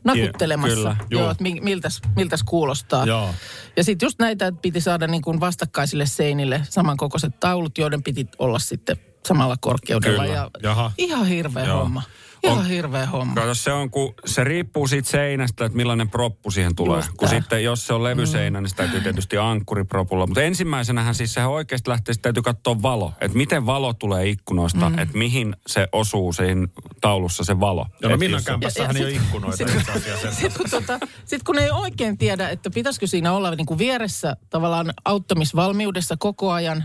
nakuttelemassa. 0.04 0.74
Kyllä, 0.76 0.96
joo. 1.10 1.22
joo. 1.22 1.30
että 1.30 1.42
mi- 1.42 1.60
miltäs, 1.60 2.00
miltäs 2.16 2.42
kuulostaa. 2.42 3.06
Joo. 3.06 3.34
Ja 3.76 3.84
sitten 3.84 4.06
just 4.06 4.18
näitä 4.18 4.46
että 4.46 4.60
piti 4.62 4.80
saada 4.80 5.06
niin 5.06 5.22
kuin 5.22 5.40
vastakkaisille 5.40 6.06
seinille 6.06 6.60
samankokoiset 6.70 7.40
taulut, 7.40 7.78
joiden 7.78 8.02
piti 8.02 8.26
olla 8.38 8.58
sitten 8.58 8.96
samalla 9.26 9.56
korkeudella. 9.60 10.22
Kyllä. 10.22 10.34
Ja 10.36 10.50
Jaha. 10.62 10.92
ihan 10.98 11.26
hirveä 11.26 11.64
Joo. 11.64 11.78
homma. 11.82 12.02
Ihan 12.44 12.58
On- 12.58 12.66
hirveä 12.66 13.06
homma. 13.06 13.34
Kato, 13.34 13.54
se 13.54 13.72
on, 13.72 13.90
kun 13.90 14.14
se 14.26 14.44
riippuu 14.44 14.86
siitä 14.86 15.08
seinästä, 15.08 15.64
että 15.64 15.76
millainen 15.76 16.10
proppu 16.10 16.50
siihen 16.50 16.74
tulee. 16.74 16.96
Just 16.96 17.08
kun 17.16 17.28
tää. 17.28 17.38
sitten, 17.38 17.64
jos 17.64 17.86
se 17.86 17.92
on 17.94 18.04
levyseinä, 18.04 18.60
niin 18.60 18.70
se 18.70 18.76
täytyy 18.76 19.00
tietysti 19.00 19.38
ankkuripropulla. 19.38 20.26
Mutta 20.26 20.42
ensimmäisenähän 20.42 21.14
siis 21.14 21.34
sehän 21.34 21.50
oikeasti 21.50 21.90
lähtee, 21.90 22.14
täytyy 22.22 22.42
katsoa 22.42 22.82
valo. 22.82 23.12
Että 23.20 23.36
miten 23.36 23.66
valo 23.66 23.94
tulee 23.94 24.28
ikkunoista, 24.28 24.90
mm. 24.90 24.98
että 24.98 25.18
mihin 25.18 25.56
se 25.66 25.88
osuu 25.92 26.32
siinä 26.32 26.68
taulussa 27.00 27.44
se 27.44 27.60
valo. 27.60 27.86
Joo, 28.02 28.12
no 28.12 28.18
se- 28.38 28.44
kämpässähän 28.44 28.96
ei 28.96 29.02
ole 29.04 29.12
sit- 29.12 29.22
ikkunoita 29.22 29.56
sit- 29.56 29.68
itse 29.76 29.92
asiassa. 29.92 30.30
Sitten 30.40 30.52
kun, 30.56 30.70
tota, 30.70 30.98
sit 31.24 31.42
kun 31.42 31.58
ei 31.58 31.70
oikein 31.70 32.18
tiedä, 32.18 32.48
että 32.48 32.70
pitäisikö 32.70 33.06
siinä 33.06 33.32
olla 33.32 33.50
niin 33.54 33.66
kuin 33.66 33.78
vieressä 33.78 34.36
tavallaan 34.50 34.92
auttamisvalmiudessa 35.04 36.16
koko 36.18 36.52
ajan, 36.52 36.84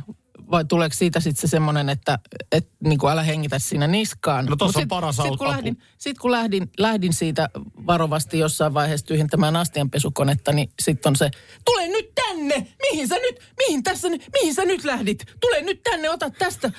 vai 0.51 0.65
tuleeko 0.65 0.95
siitä 0.95 1.19
sitten 1.19 1.41
se 1.41 1.47
semmoinen, 1.51 1.89
että 1.89 2.19
et, 2.51 2.69
niin 2.83 2.99
kuin 2.99 3.11
älä 3.11 3.23
hengitä 3.23 3.59
siinä 3.59 3.87
niskaan. 3.87 4.45
No 4.45 4.55
tossa 4.55 4.79
Mut 4.79 4.83
on 4.83 4.87
paras 4.87 5.15
sit, 5.15 5.25
apu. 5.25 5.37
kun, 5.37 5.47
lähdin, 5.47 5.77
sit 5.97 6.17
kun 6.17 6.31
lähdin, 6.31 6.71
lähdin 6.77 7.13
siitä 7.13 7.49
varovasti 7.87 8.39
jossain 8.39 8.73
vaiheessa 8.73 9.05
tyhjentämään 9.05 9.55
astianpesukonetta, 9.55 10.51
niin 10.51 10.69
sitten 10.79 11.09
on 11.09 11.15
se, 11.15 11.31
tule 11.65 11.87
nyt 11.87 12.15
tänne! 12.15 12.67
Mihin 12.91 13.07
sä 13.07 13.15
nyt, 13.15 13.35
mihin 13.57 13.83
tässä 13.83 14.07
mihin 14.09 14.55
sä 14.55 14.65
nyt 14.65 14.83
lähdit? 14.83 15.25
Tule 15.39 15.61
nyt 15.61 15.83
tänne, 15.83 16.09
ota 16.09 16.29
tästä. 16.29 16.71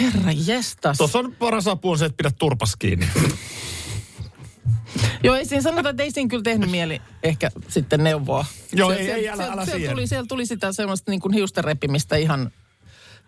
Herra 0.00 0.32
jestas. 0.46 0.98
Tuossa 0.98 1.18
on 1.18 1.34
paras 1.38 1.68
apu 1.68 1.90
on 1.90 1.98
se, 1.98 2.04
että 2.04 2.16
pidä 2.16 2.30
turpas 2.38 2.76
kiinni. 2.76 3.06
Joo, 5.24 5.34
ei 5.36 5.44
siinä 5.44 5.62
sanota, 5.62 5.88
että 5.90 6.02
ei 6.02 6.10
siinä 6.10 6.28
kyllä 6.28 6.42
tehnyt 6.42 6.70
mieli 6.70 7.00
ehkä 7.22 7.50
sitten 7.68 8.04
neuvoa. 8.04 8.44
Joo, 8.72 8.90
Se- 8.92 8.96
ei- 8.98 9.10
ei, 9.10 9.28
älä- 9.28 9.44
se- 9.44 9.50
älä 9.52 9.64
siellä 9.66 9.90
tuli, 9.90 10.06
siellä 10.06 10.26
tuli 10.26 10.46
sitä 10.46 10.72
semmoista 10.72 11.10
niin 11.10 11.20
kuin 11.20 11.34
hiusten 11.34 11.64
repimistä 11.64 12.16
ihan 12.16 12.50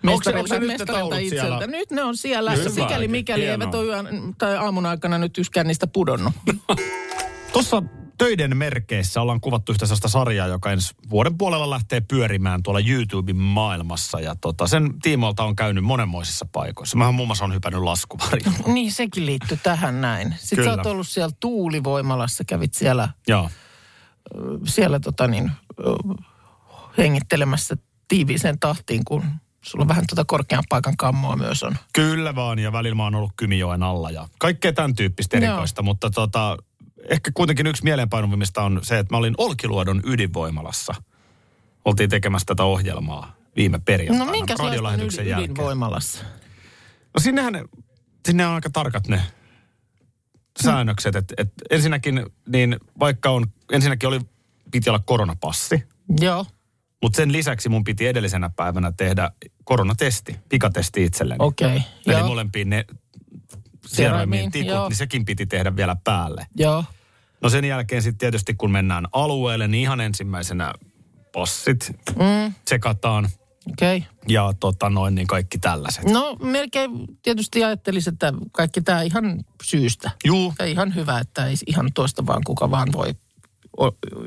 mestarilta, 0.04 0.60
mestarilta 0.60 1.18
itseltä. 1.18 1.66
Nyt 1.66 1.90
ne 1.90 2.02
on 2.02 2.16
siellä, 2.16 2.50
Hyvä. 2.50 2.70
sikäli 2.70 3.08
mikäli 3.08 3.42
Hienoa. 3.42 3.64
eivät 3.64 3.74
ole 3.74 3.84
yön 3.86 4.34
tai 4.38 4.56
aamun 4.56 4.86
aikana 4.86 5.18
nyt 5.18 5.38
yskään 5.38 5.66
niistä 5.66 5.86
pudonnut. 5.86 6.32
Tuossa 7.52 7.82
töiden 8.18 8.56
merkeissä 8.56 9.20
ollaan 9.20 9.40
kuvattu 9.40 9.72
yhtä 9.72 9.86
sellaista 9.86 10.08
sarjaa, 10.08 10.46
joka 10.46 10.72
ensi 10.72 10.94
vuoden 11.10 11.38
puolella 11.38 11.70
lähtee 11.70 12.00
pyörimään 12.00 12.62
tuolla 12.62 12.80
YouTuben 12.80 13.36
maailmassa. 13.36 14.20
Ja 14.20 14.36
tota, 14.40 14.66
sen 14.66 15.00
tiimoilta 15.02 15.44
on 15.44 15.56
käynyt 15.56 15.84
monenmoisissa 15.84 16.46
paikoissa. 16.52 16.96
Mähän 16.96 17.14
muun 17.14 17.28
muassa 17.28 17.44
on 17.44 17.54
hypännyt 17.54 17.82
laskuvarjoon. 17.82 18.54
Niin, 18.74 18.92
sekin 18.92 19.26
liittyy 19.26 19.58
tähän 19.62 20.00
näin. 20.00 20.34
Sitten 20.38 20.56
Kyllä. 20.58 20.70
sä 20.70 20.80
oot 20.80 20.86
ollut 20.86 21.08
siellä 21.08 21.36
tuulivoimalassa, 21.40 22.44
kävit 22.44 22.74
siellä, 22.74 23.08
Joo. 23.28 23.50
siellä 24.66 25.00
tota 25.00 25.26
niin, 25.26 25.50
hengittelemässä 26.98 27.76
tiiviiseen 28.08 28.58
tahtiin, 28.58 29.04
kun 29.04 29.24
sulla 29.64 29.88
vähän 29.88 30.04
tuota 30.08 30.24
korkean 30.24 30.64
paikan 30.68 30.96
kammoa 30.96 31.36
myös 31.36 31.62
on. 31.62 31.76
Kyllä 31.92 32.34
vaan, 32.34 32.58
ja 32.58 32.72
välillä 32.72 32.94
mä 32.94 33.04
oon 33.04 33.14
ollut 33.14 33.32
Kymijoen 33.36 33.82
alla 33.82 34.10
ja 34.10 34.28
kaikkea 34.38 34.72
tämän 34.72 34.94
tyyppistä 34.94 35.36
Joo. 35.36 35.44
erikoista, 35.44 35.82
mutta 35.82 36.10
tota, 36.10 36.56
ehkä 37.08 37.30
kuitenkin 37.34 37.66
yksi 37.66 37.84
mieleenpainuvimmista 37.84 38.62
on 38.62 38.80
se, 38.82 38.98
että 38.98 39.14
mä 39.14 39.18
olin 39.18 39.34
Olkiluodon 39.38 40.02
ydinvoimalassa. 40.06 40.94
Oltiin 41.84 42.10
tekemässä 42.10 42.46
tätä 42.46 42.64
ohjelmaa 42.64 43.36
viime 43.56 43.78
perjantaina 43.78 44.32
No 44.32 44.38
on 44.38 44.58
radiolähetyksen 44.58 45.26
ydin, 45.26 45.38
ydinvoimalassa? 45.38 46.24
No 47.14 47.20
sinnehän, 47.20 47.64
sinne 48.26 48.46
on 48.46 48.54
aika 48.54 48.70
tarkat 48.70 49.08
ne 49.08 49.20
säännökset, 50.62 51.16
että 51.16 51.34
et 51.38 51.52
ensinnäkin, 51.70 52.26
niin 52.48 52.76
vaikka 52.98 53.30
on, 53.30 53.46
ensinnäkin 53.72 54.08
oli, 54.08 54.20
piti 54.70 54.90
olla 54.90 55.02
koronapassi, 55.06 55.82
Joo, 56.20 56.46
mutta 57.04 57.16
sen 57.16 57.32
lisäksi 57.32 57.68
mun 57.68 57.84
piti 57.84 58.06
edellisenä 58.06 58.50
päivänä 58.56 58.92
tehdä 58.92 59.30
koronatesti, 59.64 60.36
pikatesti 60.48 61.04
itselleni. 61.04 61.38
okei. 61.38 61.76
Eli 61.76 61.82
Joo, 62.06 62.26
molempiin 62.26 62.70
ne 62.70 62.84
Seroimiin, 62.86 63.86
seroimiin 63.86 64.50
tikut, 64.50 64.70
joo. 64.70 64.88
niin 64.88 64.96
sekin 64.96 65.24
piti 65.24 65.46
tehdä 65.46 65.76
vielä 65.76 65.96
päälle. 66.04 66.46
joo, 66.56 66.84
No 67.42 67.48
sen 67.48 67.64
jälkeen 67.64 68.02
sitten 68.02 68.18
tietysti 68.18 68.54
kun 68.54 68.70
mennään 68.70 69.06
alueelle, 69.12 69.68
niin 69.68 69.82
ihan 69.82 70.00
ensimmäisenä 70.00 70.72
passit 71.32 71.92
mm, 72.16 72.54
tsekataan 72.64 73.28
okei. 73.72 73.96
Okay. 73.96 74.08
ja 74.28 74.52
tota 74.60 74.90
noin 74.90 75.14
niin 75.14 75.26
kaikki 75.26 75.58
tällaiset. 75.58 76.04
No 76.04 76.36
melkein 76.42 76.90
tietysti 77.22 77.64
ajattelisin, 77.64 78.12
että 78.12 78.32
kaikki 78.52 78.80
tämä 78.80 79.02
ihan 79.02 79.44
syystä. 79.62 80.10
Juu, 80.24 80.54
Ja 80.58 80.64
ihan 80.64 80.94
hyvä, 80.94 81.18
että 81.18 81.46
ei 81.46 81.54
ihan 81.66 81.90
tuosta 81.94 82.26
vaan 82.26 82.42
kuka 82.46 82.70
vaan 82.70 82.88
voi 82.92 83.14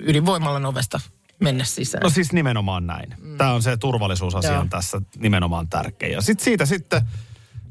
ydinvoimalan 0.01 0.65
ovesta 0.65 0.99
mennä 1.39 1.63
sisään. 1.63 2.02
no 2.04 2.10
siis 2.10 2.34
nimenomaan 2.34 2.88
näin. 2.88 3.13
Tämä 3.38 3.54
on 3.54 3.62
se 3.63 3.78
turvallisuusasia 3.78 4.52
Joo. 4.52 4.62
on 4.62 4.69
tässä 4.69 5.02
nimenomaan 5.17 5.67
tärkeä. 5.69 6.10
Ja 6.10 6.21
sitten 6.21 6.43
siitä 6.45 6.65
sitten, 6.65 7.02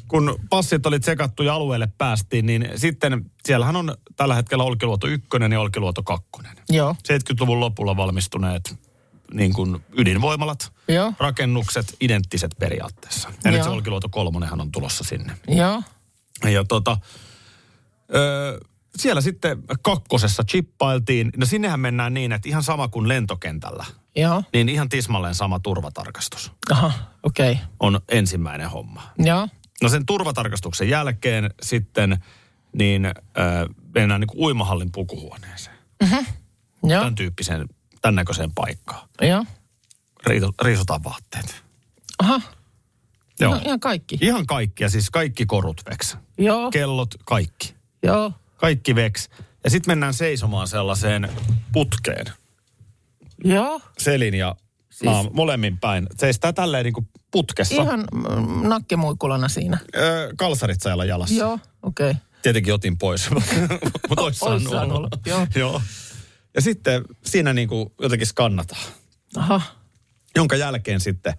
kun 0.08 0.38
passit 0.50 0.86
oli 0.86 1.00
tsekattu 1.00 1.42
ja 1.42 1.54
alueelle 1.54 1.88
päästiin, 1.98 2.46
niin 2.46 2.68
sitten 2.76 3.30
siellähän 3.44 3.76
on 3.76 3.94
tällä 4.16 4.34
hetkellä 4.34 4.64
Olkiluoto 4.64 5.06
1 5.06 5.28
ja 5.52 5.60
Olkiluoto 5.60 6.02
2. 6.02 6.26
Joo, 6.70 6.96
70-luvun 7.08 7.60
lopulla 7.60 7.96
valmistuneet 7.96 8.74
niin 9.34 9.52
kuin 9.52 9.84
ydinvoimalat, 9.98 10.72
joo, 10.88 11.12
rakennukset 11.18 11.96
identtiset 12.00 12.50
periaatteessa. 12.58 13.28
Ja 13.44 13.50
nyt 13.50 13.62
se 13.62 13.68
Joo. 13.68 13.74
Olkiluoto 13.76 14.08
kolmonenhan 14.08 14.60
on 14.60 14.72
tulossa 14.72 15.04
sinne. 15.04 15.32
joo, 15.48 15.82
Ja 16.44 16.64
tota, 16.64 16.98
ö, 18.14 18.60
siellä 19.00 19.20
sitten 19.20 19.62
kakkosessa 19.82 20.44
chippailtiin. 20.44 21.30
No 21.36 21.46
sinnehän 21.46 21.80
mennään 21.80 22.14
niin, 22.14 22.32
että 22.32 22.48
ihan 22.48 22.62
sama 22.62 22.88
kuin 22.88 23.08
lentokentällä, 23.08 23.84
joo. 24.16 24.42
niin 24.52 24.68
ihan 24.68 24.88
tismalleen 24.88 25.34
sama 25.34 25.58
turvatarkastus 25.60 26.52
Aha, 26.70 26.92
okei. 27.22 27.52
Okay. 27.52 27.64
on 27.80 28.00
ensimmäinen 28.08 28.70
homma. 28.70 29.02
Joo, 29.18 29.48
No 29.82 29.88
sen 29.88 30.06
turvatarkastuksen 30.06 30.88
jälkeen 30.88 31.50
sitten 31.62 32.24
niin 32.72 33.06
ö, 33.06 33.12
mennään 33.94 34.20
niin 34.20 34.28
kuin 34.28 34.40
uimahallin 34.40 34.92
pukuhuoneeseen. 34.92 35.76
joo, 36.82 37.00
Tämän 37.00 37.14
tyyppiseen, 37.14 37.68
tämän 38.02 38.14
näköiseen 38.14 38.52
paikkaan. 38.54 39.08
joo. 39.22 39.44
Riito, 40.26 40.52
riisutaan 40.62 41.04
vaatteet. 41.04 41.62
Aha, 42.18 42.40
Joo. 43.40 43.54
no, 43.54 43.60
ihan 43.64 43.80
kaikki. 43.80 44.18
Ihan 44.20 44.46
kaikki, 44.46 44.84
ja 44.84 44.90
siis 44.90 45.10
kaikki 45.10 45.46
korut 45.46 45.82
veks. 45.90 46.16
Joo, 46.38 46.70
Kellot, 46.70 47.14
kaikki. 47.24 47.74
joo, 48.02 48.32
Kaikki 48.56 48.94
veks. 48.94 49.28
Ja 49.64 49.70
sitten 49.70 49.90
mennään 49.90 50.14
seisomaan 50.14 50.68
sellaiseen 50.68 51.28
putkeen. 51.72 52.26
joo. 53.44 53.80
Selin 53.98 54.34
ja 54.34 54.56
siis... 54.90 55.10
naam, 55.10 55.28
molemmin 55.32 55.78
päin. 55.78 56.06
Seistää 56.16 56.52
tälleen 56.52 56.84
niin 56.84 56.94
kuin 56.94 57.08
putkessa. 57.30 57.82
Ihan 57.82 58.00
mm, 58.00 58.68
nakkemuikulana 58.68 59.48
siinä. 59.48 59.78
Öö, 59.96 60.32
kalsarit 60.36 60.80
sailla 60.80 61.04
jalassa. 61.04 61.34
Joo, 61.34 61.58
okei. 61.82 62.10
Okay. 62.10 62.22
Tietenkin 62.42 62.74
otin 62.74 62.98
pois, 62.98 63.30
mutta 64.08 64.22
Ois 64.22 64.38
saanut 64.40 64.66
olla. 64.66 64.82
olla, 64.82 65.08
joo. 65.26 65.46
joo. 65.54 65.82
Ja 66.54 66.60
sitten 66.62 67.04
siinä 67.24 67.52
niin 67.52 67.68
kuin 67.68 67.92
jotenkin 68.00 68.26
skannataan. 68.26 68.82
Aha, 69.36 69.60
Jonka 70.36 70.56
jälkeen 70.56 71.00
sitten 71.00 71.34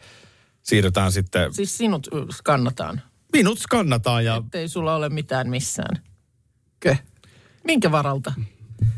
siirrytään 0.63 1.12
sitten, 1.12 1.53
siis 1.53 1.77
sinut 1.77 2.08
skannataan. 2.32 3.01
minut 3.34 3.60
skannataan 3.60 4.25
ja 4.25 4.41
Ettei 4.45 4.67
sulla 4.67 4.95
ole 4.95 5.10
mitään 5.10 5.49
missään. 5.49 6.01
Kö? 6.80 6.96
Minkä 7.63 7.92
varalta? 7.92 8.34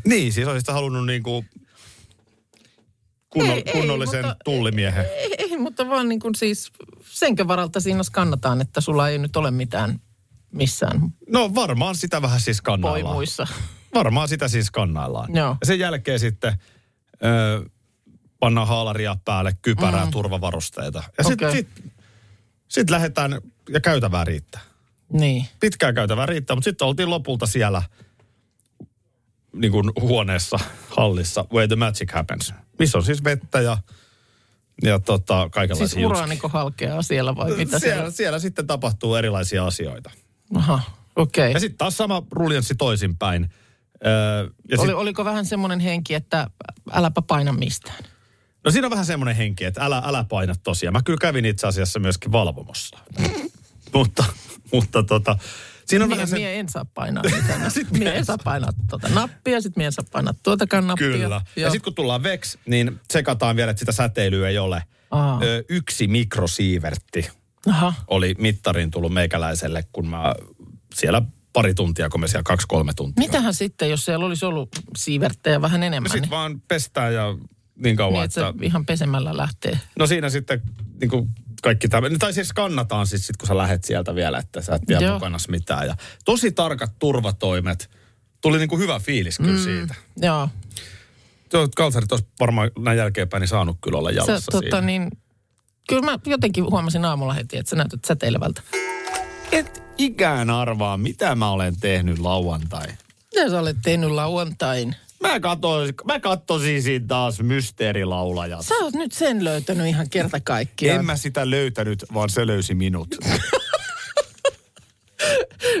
niin, 0.04 0.32
siis 0.32 0.48
olisit 0.48 0.68
halunnut 0.68 1.06
niin 1.06 1.22
kuin 1.22 1.48
kunno, 3.30 3.52
Ei, 3.52 3.62
ei, 3.66 3.72
kunnollisen 3.72 4.24
mutta- 4.24 4.44
tullimiehen. 4.44 5.04
Ei, 5.06 5.34
ei 5.38 5.56
mutta 5.56 5.88
vaan 5.88 6.08
niin 6.08 6.20
kuin 6.20 6.34
siis 6.34 6.72
senkö 7.04 7.48
varalta 7.48 7.80
siinä 7.80 8.02
skannataan, 8.02 8.60
että 8.60 8.80
sulla 8.80 9.08
ei 9.08 9.18
nyt 9.18 9.36
ole 9.36 9.50
mitään 9.50 10.00
missään 10.52 11.00
No 11.28 11.54
varmaan 11.54 11.94
sitä 11.96 12.22
vähän 12.22 12.40
siis 12.40 12.60
kannaillaan. 12.62 13.02
poimuissa. 13.02 13.46
Varmaan 13.94 14.28
sitä 14.28 14.48
siis 14.48 14.70
kannaillaan. 14.70 15.34
Joo. 15.36 15.56
Ja 15.60 15.66
sen 15.66 15.78
jälkeen 15.78 16.20
sitten 16.20 16.54
ö, 17.24 17.68
pannaan 18.40 18.68
haalaria 18.68 19.16
päälle, 19.24 19.52
kypärää, 19.62 20.04
mm. 20.04 20.10
turvavarusteita. 20.10 21.02
Ja 21.18 21.24
sitten 21.24 21.48
Okei. 21.48 21.60
sit, 21.60 21.92
sit 22.68 22.90
lähdetään 22.90 23.40
ja 23.68 23.80
käytävää 23.80 24.24
riittää. 24.24 24.60
Niin. 25.12 25.46
Pitkää 25.60 25.92
käytävää 25.92 26.26
riittää, 26.26 26.56
mutta 26.56 26.70
sitten 26.70 26.88
oltiin 26.88 27.10
lopulta 27.10 27.46
siellä 27.46 27.82
niin 29.52 29.72
kuin 29.72 29.92
huoneessa, 30.00 30.58
hallissa, 30.96 31.44
where 31.52 31.68
the 31.68 31.76
magic 31.76 32.12
happens. 32.12 32.54
Missä 32.78 32.98
on 32.98 33.04
siis 33.04 33.24
vettä 33.24 33.60
ja, 33.60 33.78
ja 34.82 34.98
tota, 34.98 35.48
kaikenlaisia 35.52 35.94
Siis 35.94 36.06
uraaniko 36.06 36.48
halkeaa 36.48 37.02
siellä 37.02 37.36
vai 37.36 37.50
mitä 37.50 37.78
siellä, 37.78 37.94
siellä? 37.94 38.10
siellä 38.10 38.38
sitten 38.38 38.66
tapahtuu 38.66 39.14
erilaisia 39.14 39.66
asioita. 39.66 40.10
Aha, 40.54 40.80
okei. 41.16 41.44
Ja 41.44 41.48
Okay. 41.50 41.60
sitten 41.60 41.78
taas 41.78 41.96
sama 41.96 42.22
ruljanssi 42.30 42.74
toisinpäin. 42.74 43.50
Öö, 44.06 44.48
ja 44.70 44.80
Oli, 44.80 44.88
sit, 44.88 44.96
oliko 44.96 45.24
vähän 45.24 45.46
semmoinen 45.46 45.80
henki, 45.80 46.14
että 46.14 46.50
äläpä 46.92 47.22
paina 47.22 47.52
mistään? 47.52 48.04
no 48.64 48.70
siinä 48.70 48.86
on 48.86 48.90
vähän 48.90 49.06
semmoinen 49.06 49.36
henki, 49.36 49.64
että 49.64 49.84
älä, 49.84 50.02
älä 50.04 50.24
paina 50.28 50.54
tosiaan. 50.62 50.92
Mä 50.92 51.02
kyllä 51.04 51.18
kävin 51.20 51.44
itse 51.44 51.66
asiassa 51.66 51.98
myöskin 51.98 52.32
valvomossa. 52.32 52.98
mutta, 53.94 54.24
mutta 54.72 55.02
tota, 55.02 55.38
siinä 55.86 56.04
on 56.04 56.08
Mie, 56.08 56.16
vähän 56.16 56.28
se... 56.28 56.36
mie 56.36 56.60
en 56.60 56.68
saa 56.68 56.84
painaa 56.84 57.22
mitään. 57.24 57.70
mie 57.98 58.16
en 58.16 58.24
saa 58.24 58.38
painaa 58.44 58.70
tuota 58.90 59.08
nappia, 59.08 59.60
sit 59.60 59.76
mie 59.76 59.86
en 59.86 59.92
saa 59.92 60.04
painaa 60.12 60.34
tuotakaan 60.42 60.86
nappia. 60.86 61.08
Kyllä. 61.10 61.40
Ja 61.56 61.62
Joo. 61.62 61.70
sitten 61.70 61.84
kun 61.84 61.94
tullaan 61.94 62.22
VEX, 62.22 62.56
niin 62.66 63.00
tsekataan 63.08 63.56
vielä, 63.56 63.70
että 63.70 63.78
sitä 63.78 63.92
säteilyä 63.92 64.48
ei 64.48 64.58
ole. 64.58 64.82
Aa. 65.10 65.40
Ö, 65.42 65.64
yksi 65.68 66.06
mikrosiivertti 66.06 67.28
Aha, 67.66 67.94
oli 68.08 68.34
mittariin 68.38 68.90
tullut 68.90 69.12
meikäläiselle, 69.12 69.84
kun 69.92 70.08
mä 70.08 70.34
siellä 70.94 71.22
pari 71.52 71.74
tuntia, 71.74 72.08
kun 72.08 72.20
me 72.20 72.28
siellä 72.28 72.42
kaksi-kolme 72.42 72.92
tuntia. 72.96 73.24
mitähän 73.26 73.54
sitten, 73.54 73.90
jos 73.90 74.04
siellä 74.04 74.26
olisi 74.26 74.44
ollut 74.44 74.68
siiverttejä 74.96 75.62
vähän 75.62 75.80
No 75.80 75.86
enemmän? 75.86 76.10
sit 76.12 76.20
niin, 76.20 76.30
vaan 76.30 76.60
pestään 76.68 77.14
ja 77.14 77.36
niin 77.76 77.96
kauan, 77.96 78.12
niin, 78.12 78.24
että 78.24 78.48
että... 78.48 78.64
ihan 78.66 78.86
pesemällä 78.86 79.36
lähtee. 79.36 79.78
No 79.98 80.06
siinä 80.06 80.30
sitten 80.30 80.62
niin 81.00 81.10
kuin 81.10 81.28
kaikki 81.62 81.88
tämä, 81.88 82.08
tai 82.18 82.32
siis 82.32 82.52
kannataan 82.52 83.06
siis 83.06 83.26
sit, 83.26 83.36
kun 83.36 83.48
sä 83.48 83.56
lähet 83.56 83.84
sieltä 83.84 84.14
vielä, 84.14 84.38
että 84.38 84.62
sä 84.62 84.74
et 84.74 84.82
vie 84.88 84.98
Joo. 85.00 85.14
mukana 85.14 85.38
mitään. 85.48 85.86
Ja 85.86 85.96
tosi 86.24 86.52
tarkat 86.52 86.98
turvatoimet. 86.98 87.90
Tuli 88.40 88.58
niin 88.58 88.68
kuin 88.68 88.80
hyvä 88.80 88.98
fiilis 88.98 89.38
kyllä 89.38 89.58
mm. 89.58 89.64
siitä. 89.64 89.94
Joo. 90.16 90.48
Kalsarit 91.76 92.12
olisi 92.12 92.26
varmaan 92.40 92.70
näin 92.78 92.98
jälkeenpäin 92.98 93.40
niin 93.40 93.48
saanut 93.48 93.76
kyllä 93.80 93.98
olla 93.98 94.10
Sä, 94.10 94.16
jalassa 94.16 94.52
tota, 94.52 94.60
siinä. 94.60 94.80
niin, 94.80 95.10
kyllä 95.88 96.02
mä 96.02 96.18
jotenkin 96.26 96.64
huomasin 96.64 97.04
aamulla 97.04 97.34
heti, 97.34 97.58
että 97.58 97.70
sä 97.70 97.76
näytät 97.76 98.04
säteilevältä. 98.04 98.62
Et 99.52 99.82
ikään 99.98 100.50
arvaa, 100.50 100.96
mitä 100.96 101.34
mä 101.34 101.50
olen 101.50 101.80
tehnyt 101.80 102.18
lauantai. 102.18 102.86
Mitä 103.34 103.50
sä 103.50 103.60
olet 103.60 103.76
tehnyt 103.82 104.10
lauantain? 104.10 104.96
Mä 105.20 105.40
katsoin, 105.40 105.94
mä 106.04 106.20
katsoisin 106.20 106.82
siinä 106.82 107.06
taas 107.08 107.42
mysteerilaulajat. 107.42 108.66
Sä 108.66 108.74
oot 108.74 108.94
nyt 108.94 109.12
sen 109.12 109.44
löytänyt 109.44 109.86
ihan 109.86 110.10
kerta 110.10 110.40
kaikkiaan. 110.40 110.98
En 110.98 111.06
mä 111.06 111.16
sitä 111.16 111.50
löytänyt, 111.50 112.04
vaan 112.14 112.30
se 112.30 112.46
löysi 112.46 112.74
minut. 112.74 113.08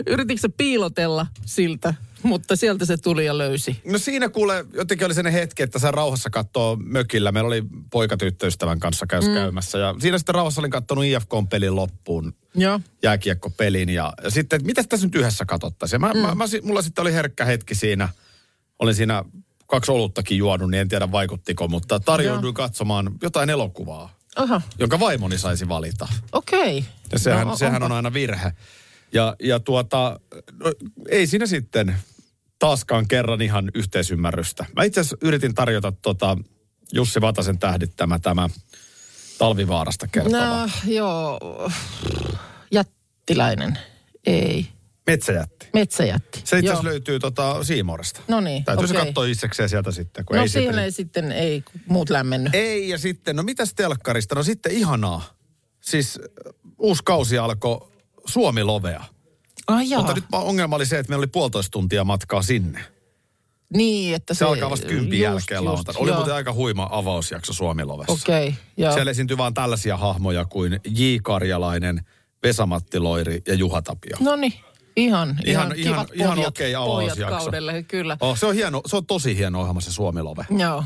Yrititkö 0.06 0.48
piilotella 0.56 1.26
siltä, 1.46 1.94
mutta 2.22 2.56
sieltä 2.56 2.84
se 2.84 2.96
tuli 2.96 3.26
ja 3.26 3.38
löysi. 3.38 3.80
No 3.84 3.98
siinä 3.98 4.28
kuule, 4.28 4.64
jotenkin 4.74 5.04
oli 5.04 5.14
sellainen 5.14 5.40
hetki, 5.40 5.62
että 5.62 5.78
sä 5.78 5.90
rauhassa 5.90 6.30
katsoo 6.30 6.76
mökillä. 6.76 7.32
Meillä 7.32 7.48
oli 7.48 7.62
poikatyttöystävän 7.90 8.80
kanssa 8.80 9.06
käys 9.06 9.26
mm. 9.26 9.34
käymässä. 9.34 9.78
Ja 9.78 9.94
siinä 9.98 10.18
sitten 10.18 10.34
rauhassa 10.34 10.60
olin 10.60 10.70
katsonut 10.70 11.04
IFK-pelin 11.04 11.76
loppuun, 11.76 12.34
Joo. 12.54 12.80
jääkiekkopelin. 13.02 13.88
Ja 13.88 14.12
sitten, 14.28 14.56
että 14.56 14.66
mitä 14.66 14.84
tässä 14.84 15.06
nyt 15.06 15.14
yhdessä 15.14 15.44
katsottaisiin. 15.44 16.00
Mä, 16.00 16.12
mm. 16.12 16.20
mä, 16.20 16.34
mä, 16.34 16.44
mulla 16.62 16.82
sitten 16.82 17.02
oli 17.02 17.12
herkkä 17.12 17.44
hetki 17.44 17.74
siinä. 17.74 18.08
Olin 18.80 18.94
siinä 18.94 19.24
kaksi 19.66 19.92
oluttakin 19.92 20.38
juonut, 20.38 20.70
niin 20.70 20.80
en 20.80 20.88
tiedä 20.88 21.12
vaikuttiko, 21.12 21.68
mutta 21.68 22.00
tarjouduin 22.00 22.54
katsomaan 22.54 23.10
jotain 23.22 23.50
elokuvaa, 23.50 24.14
Aha, 24.36 24.60
jonka 24.78 25.00
vaimoni 25.00 25.38
saisi 25.38 25.68
valita. 25.68 26.08
okei. 26.32 26.84
Ja 27.12 27.18
sehän, 27.18 27.46
No, 27.46 27.56
sehän 27.56 27.82
on 27.82 27.92
aina 27.92 28.12
virhe. 28.12 28.52
Ja, 29.12 29.36
ja 29.42 29.60
tuota, 29.60 30.20
no, 30.52 30.72
ei 31.08 31.26
siinä 31.26 31.46
sitten 31.46 31.96
taaskaan 32.58 33.08
kerran 33.08 33.42
ihan 33.42 33.70
yhteisymmärrystä. 33.74 34.66
Mä 34.76 34.84
itse 34.84 35.00
asiassa 35.00 35.16
yritin 35.22 35.54
tarjota 35.54 35.92
tota 35.92 36.38
Jussi 36.92 37.20
Vatasen 37.20 37.58
tähdittämä 37.58 38.18
tämä 38.18 38.48
Talvivaarasta 39.38 40.06
kertova. 40.08 40.36
No, 40.62 40.70
joo. 40.84 41.38
Jättiläinen. 42.72 43.78
Ei. 44.26 44.68
Metsäjätti. 45.06 45.68
Metsäjätti. 45.74 46.40
Se 46.44 46.58
itse 46.58 46.66
Joo. 46.66 46.72
asiassa 46.72 46.88
löytyy 46.88 47.18
tota 47.18 47.64
Siimoresta. 47.64 48.20
No 48.28 48.40
niin, 48.40 48.64
Täytyy 48.64 48.86
se 48.86 48.94
okei. 48.94 49.06
katsoa 49.06 49.24
itsekseen 49.24 49.68
sieltä 49.68 49.90
sitten, 49.90 50.24
kun 50.24 50.36
No 50.36 50.42
ei 50.42 50.48
siihen 50.48 50.68
sitten... 50.68 50.84
ei 50.84 50.92
sitten, 50.92 51.32
ei 51.32 51.62
muut 51.86 52.10
lämmennyt. 52.10 52.54
Ei, 52.54 52.88
ja 52.88 52.98
sitten, 52.98 53.36
no 53.36 53.42
mitäs 53.42 53.74
telkkarista? 53.74 54.34
No 54.34 54.42
sitten 54.42 54.72
ihanaa. 54.72 55.22
Siis 55.80 56.18
äh, 56.18 56.52
uusi 56.78 57.02
kausi 57.04 57.38
alkoi 57.38 57.88
Suomi-lovea. 58.26 59.04
Ai 59.66 59.90
jaa. 59.90 60.00
Mutta 60.00 60.14
nyt 60.14 60.24
ongelma 60.32 60.76
oli 60.76 60.86
se, 60.86 60.98
että 60.98 61.10
meillä 61.10 61.20
oli 61.20 61.26
puolitoista 61.26 61.70
tuntia 61.70 62.04
matkaa 62.04 62.42
sinne. 62.42 62.84
Niin, 63.76 64.14
että 64.14 64.34
se... 64.34 64.38
Se 64.38 64.44
alkaa 64.44 64.70
vasta 64.70 64.86
kympin 64.86 65.20
jälkeen 65.20 65.56
just, 65.56 65.64
lauantaina. 65.64 66.00
Oli 66.00 66.10
joo. 66.10 66.16
muuten 66.16 66.34
aika 66.34 66.52
huima 66.52 66.88
avausjakso 66.92 67.52
Suomi-lovessa. 67.52 68.12
Okei, 68.12 68.48
okay, 68.48 68.60
joo. 68.76 68.92
Siellä 68.92 69.10
esiintyi 69.10 69.38
vaan 69.38 69.54
tällaisia 69.54 69.96
hahmoja 69.96 70.44
kuin 70.44 70.80
J. 70.84 71.02
Karjalainen, 71.22 72.00
Vesamatti 72.42 72.98
Loiri 72.98 73.42
ja 73.46 73.54
Juha 73.54 73.82
Tapio. 73.82 74.16
No 74.20 74.36
niin, 74.36 74.52
ihan, 75.04 75.28
Ihan- 75.28 75.38
ihan, 75.46 75.72
ihan- 75.76 75.76
kivat 76.06 76.08
ihan 76.14 76.34
pohjat, 76.34 76.48
okei 76.48 76.74
avausjakso. 76.74 77.36
kaudelle, 77.36 77.82
kyllä. 77.82 78.16
Oh, 78.20 78.38
se, 78.38 78.46
on 78.46 78.54
hieno, 78.54 78.80
se 78.86 78.96
on 78.96 79.06
tosi 79.06 79.36
hieno 79.36 79.60
ohjelma 79.60 79.80
se 79.80 79.92
Suomi-love. 79.92 80.46
Joo. 80.58 80.84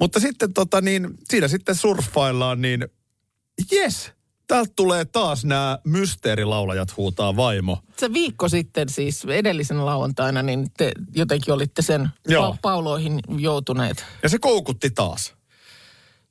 Mutta 0.00 0.20
sitten 0.20 0.52
tota 0.54 0.80
niin, 0.80 1.08
siinä 1.24 1.48
sitten 1.48 1.74
surffaillaan, 1.74 2.60
niin 2.62 2.88
jes, 3.72 4.12
täältä 4.46 4.72
tulee 4.76 5.04
taas 5.04 5.44
nämä 5.44 5.78
mysteerilaulajat 5.84 6.96
huutaa 6.96 7.36
vaimo. 7.36 7.78
Se 7.98 8.12
viikko 8.12 8.48
sitten 8.48 8.88
siis 8.88 9.24
edellisen 9.24 9.86
lauantaina, 9.86 10.42
niin 10.42 10.70
te 10.76 10.92
jotenkin 11.14 11.54
olitte 11.54 11.82
sen 11.82 12.08
Joo. 12.28 12.52
pa- 12.52 12.58
pauloihin 12.62 13.20
joutuneet. 13.38 14.04
Ja 14.22 14.28
se 14.28 14.38
koukutti 14.38 14.90
taas. 14.90 15.34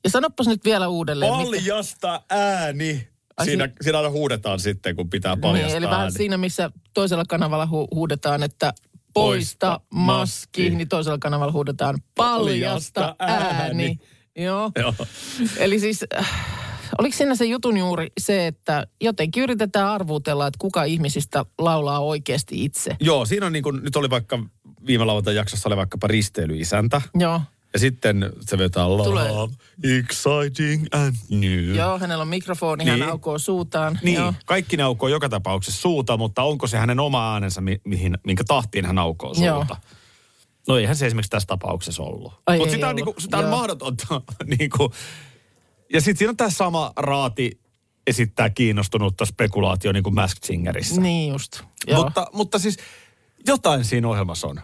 Ja 0.04 0.10
sanoppas 0.10 0.46
nyt 0.46 0.64
vielä 0.64 0.88
uudelleen. 0.88 1.32
mitä- 1.36 1.44
Paljasta 1.44 2.22
ääni. 2.30 3.08
Ai 3.36 3.46
Siinä, 3.46 3.66
si- 3.66 3.72
siinä 3.80 3.98
aina 3.98 4.10
huudetaan 4.10 4.60
sitten, 4.60 4.96
kun 4.96 5.10
pitää 5.10 5.36
paljastaa 5.36 5.68
Niin, 5.68 5.76
eli 5.76 5.86
ääni. 5.86 5.96
vähän 5.96 6.12
siinä, 6.12 6.36
missä 6.36 6.70
toisella 6.94 7.24
kanavalla 7.28 7.66
hu- 7.66 7.94
huudetaan, 7.94 8.42
että 8.42 8.72
poista 9.14 9.66
Poista 9.70 9.80
maski, 9.90 10.62
maski. 10.62 10.70
niin 10.76 10.88
toisella 10.88 11.18
kanavalla 11.18 11.52
huudetaan 11.52 11.98
paljasta 12.16 13.00
Paljasta 13.00 13.16
ääni. 13.18 13.84
ääni. 13.84 13.98
Joo. 14.36 14.70
Joo. 14.78 14.94
Eli 15.56 15.80
siis, 15.80 16.04
äh, 16.18 16.30
oliko 16.98 17.16
siinä 17.16 17.34
se 17.34 17.44
jutun 17.44 17.76
juuri 17.76 18.06
se, 18.20 18.46
että 18.46 18.86
jotenkin 19.00 19.42
yritetään 19.42 19.88
arvuutella, 19.88 20.46
että 20.46 20.58
kuka 20.58 20.84
ihmisistä 20.84 21.44
laulaa 21.58 21.98
oikeasti 22.00 22.64
itse. 22.64 22.96
Joo, 23.00 23.24
siinä 23.24 23.46
on 23.46 23.52
niin 23.52 23.62
kuin, 23.62 23.82
nyt 23.82 23.96
oli 23.96 24.10
vaikka 24.10 24.38
viime 24.86 25.04
lauantain 25.04 25.36
jaksossa 25.36 25.68
oli 25.68 25.76
vaikkapa 25.76 26.06
risteilyisäntä. 26.06 27.02
Joo. 27.14 27.40
Ja 27.72 27.78
sitten 27.78 28.32
se 28.40 28.58
vetää 28.58 28.84
Tulee. 28.86 29.32
love, 29.32 29.52
exciting 29.98 30.86
and 30.92 31.14
new. 31.30 31.74
Joo, 31.74 31.98
hänellä 31.98 32.22
on 32.22 32.28
mikrofoni, 32.28 32.84
hän 32.84 32.98
Niin. 33.00 33.10
aukoo 33.10 33.38
suutaan. 33.38 33.98
Niin, 34.02 34.14
Joo. 34.18 34.34
kaikki 34.46 34.76
ne 34.76 34.82
aukoo 34.82 35.08
joka 35.08 35.28
tapauksessa 35.28 35.80
suuta, 35.80 36.16
mutta 36.16 36.42
onko 36.42 36.66
se 36.66 36.78
hänen 36.78 37.00
oma 37.00 37.32
äänensä, 37.32 37.60
mi- 37.60 37.80
mihin, 37.84 38.18
minkä 38.26 38.44
tahtiin 38.44 38.84
hän 38.86 38.98
aukoo 38.98 39.34
suuta? 39.34 39.46
Joo. 39.46 39.66
No 40.68 40.76
eihän 40.76 40.96
se 40.96 41.06
esimerkiksi 41.06 41.30
tässä 41.30 41.46
tapauksessa 41.46 42.02
ollut. 42.02 42.32
Mutta 42.58 42.70
sitä 42.70 42.88
on, 42.88 42.96
niinku, 42.96 43.14
sitä 43.18 43.36
on 43.38 43.44
Joo. 43.44 43.50
mahdotonta. 43.50 44.20
niinku. 44.58 44.92
Ja 45.92 46.00
sitten 46.00 46.18
siinä 46.18 46.30
on 46.30 46.36
tämä 46.36 46.50
sama 46.50 46.92
raati 46.96 47.60
esittää 48.06 48.50
kiinnostunutta 48.50 49.26
spekulaatio 49.26 49.92
niin 49.92 50.02
kuin 50.02 50.14
Masked 50.14 50.44
Singerissä. 50.46 51.00
Niin 51.00 51.32
just. 51.32 51.62
Joo. 51.86 52.04
Mutta, 52.04 52.26
mutta 52.32 52.58
siis 52.58 52.76
jotain 53.46 53.84
siinä 53.84 54.08
ohjelmassa 54.08 54.46
on. 54.48 54.60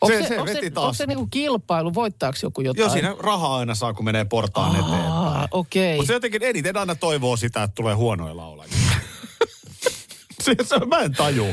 Onko 0.00 0.16
se- 0.16 0.22
se, 0.22 0.28
se 0.28 0.34
onko 0.40 0.46
veti 0.52 0.66
se, 0.66 0.70
taas. 0.70 0.84
onko 0.84 0.94
se 0.94 1.06
niinku 1.06 1.26
kilpailu, 1.26 1.94
voittaako 1.94 2.38
joku 2.42 2.60
jotain? 2.60 2.80
Joo, 2.84 2.90
siinä 2.92 3.14
rahaa 3.18 3.56
aina 3.56 3.74
saa, 3.74 3.92
kun 3.94 4.04
menee 4.04 4.24
portaan 4.24 4.70
eteenpäin. 4.70 5.02
Aa, 5.12 5.48
okei. 5.50 5.96
Mutta 5.96 6.06
se 6.06 6.12
jotenkin 6.12 6.42
eniten 6.42 6.76
aina 6.76 6.94
toivoo 6.94 7.36
sitä, 7.36 7.62
että 7.62 7.74
tulee 7.74 7.94
huonoja 7.94 8.36
laulajia. 8.36 8.76
se, 10.44 10.54
se, 10.62 10.78
mä 10.86 10.98
en 10.98 11.12
taju. 11.12 11.46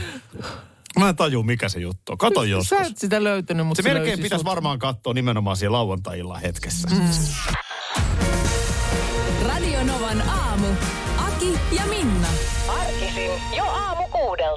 Mä 1.00 1.10
en 1.10 1.16
taju, 1.16 1.44
mikä 1.44 1.70
se 1.70 1.80
juttu 1.80 2.12
on. 2.12 2.18
Kato 2.18 2.44
joskus. 2.44 2.70
Sä 2.70 2.82
et 2.86 2.98
sitä 2.98 3.24
löytänyt, 3.24 3.68
mutta 3.68 3.84
Se 3.84 3.90
melkein 3.90 4.08
löysi 4.08 4.22
pitäisi 4.22 4.40
sut. 4.42 4.46
varmaan 4.50 4.80
katsoa 4.80 5.14
nimenomaan 5.14 5.58
siellä 5.58 5.78
lauantai-illan 5.78 6.42
hetkessä. 6.42 6.88
Mm. 6.92 7.10
Radio 9.48 9.84
Novan 9.84 10.22
aamu. 10.30 10.68
Aki 11.28 11.60
ja 11.76 11.86
Minna. 11.86 12.28
Arkisin 12.68 13.32
jo 13.58 13.64
aamu 13.66 14.08
kuudelta. 14.12 14.57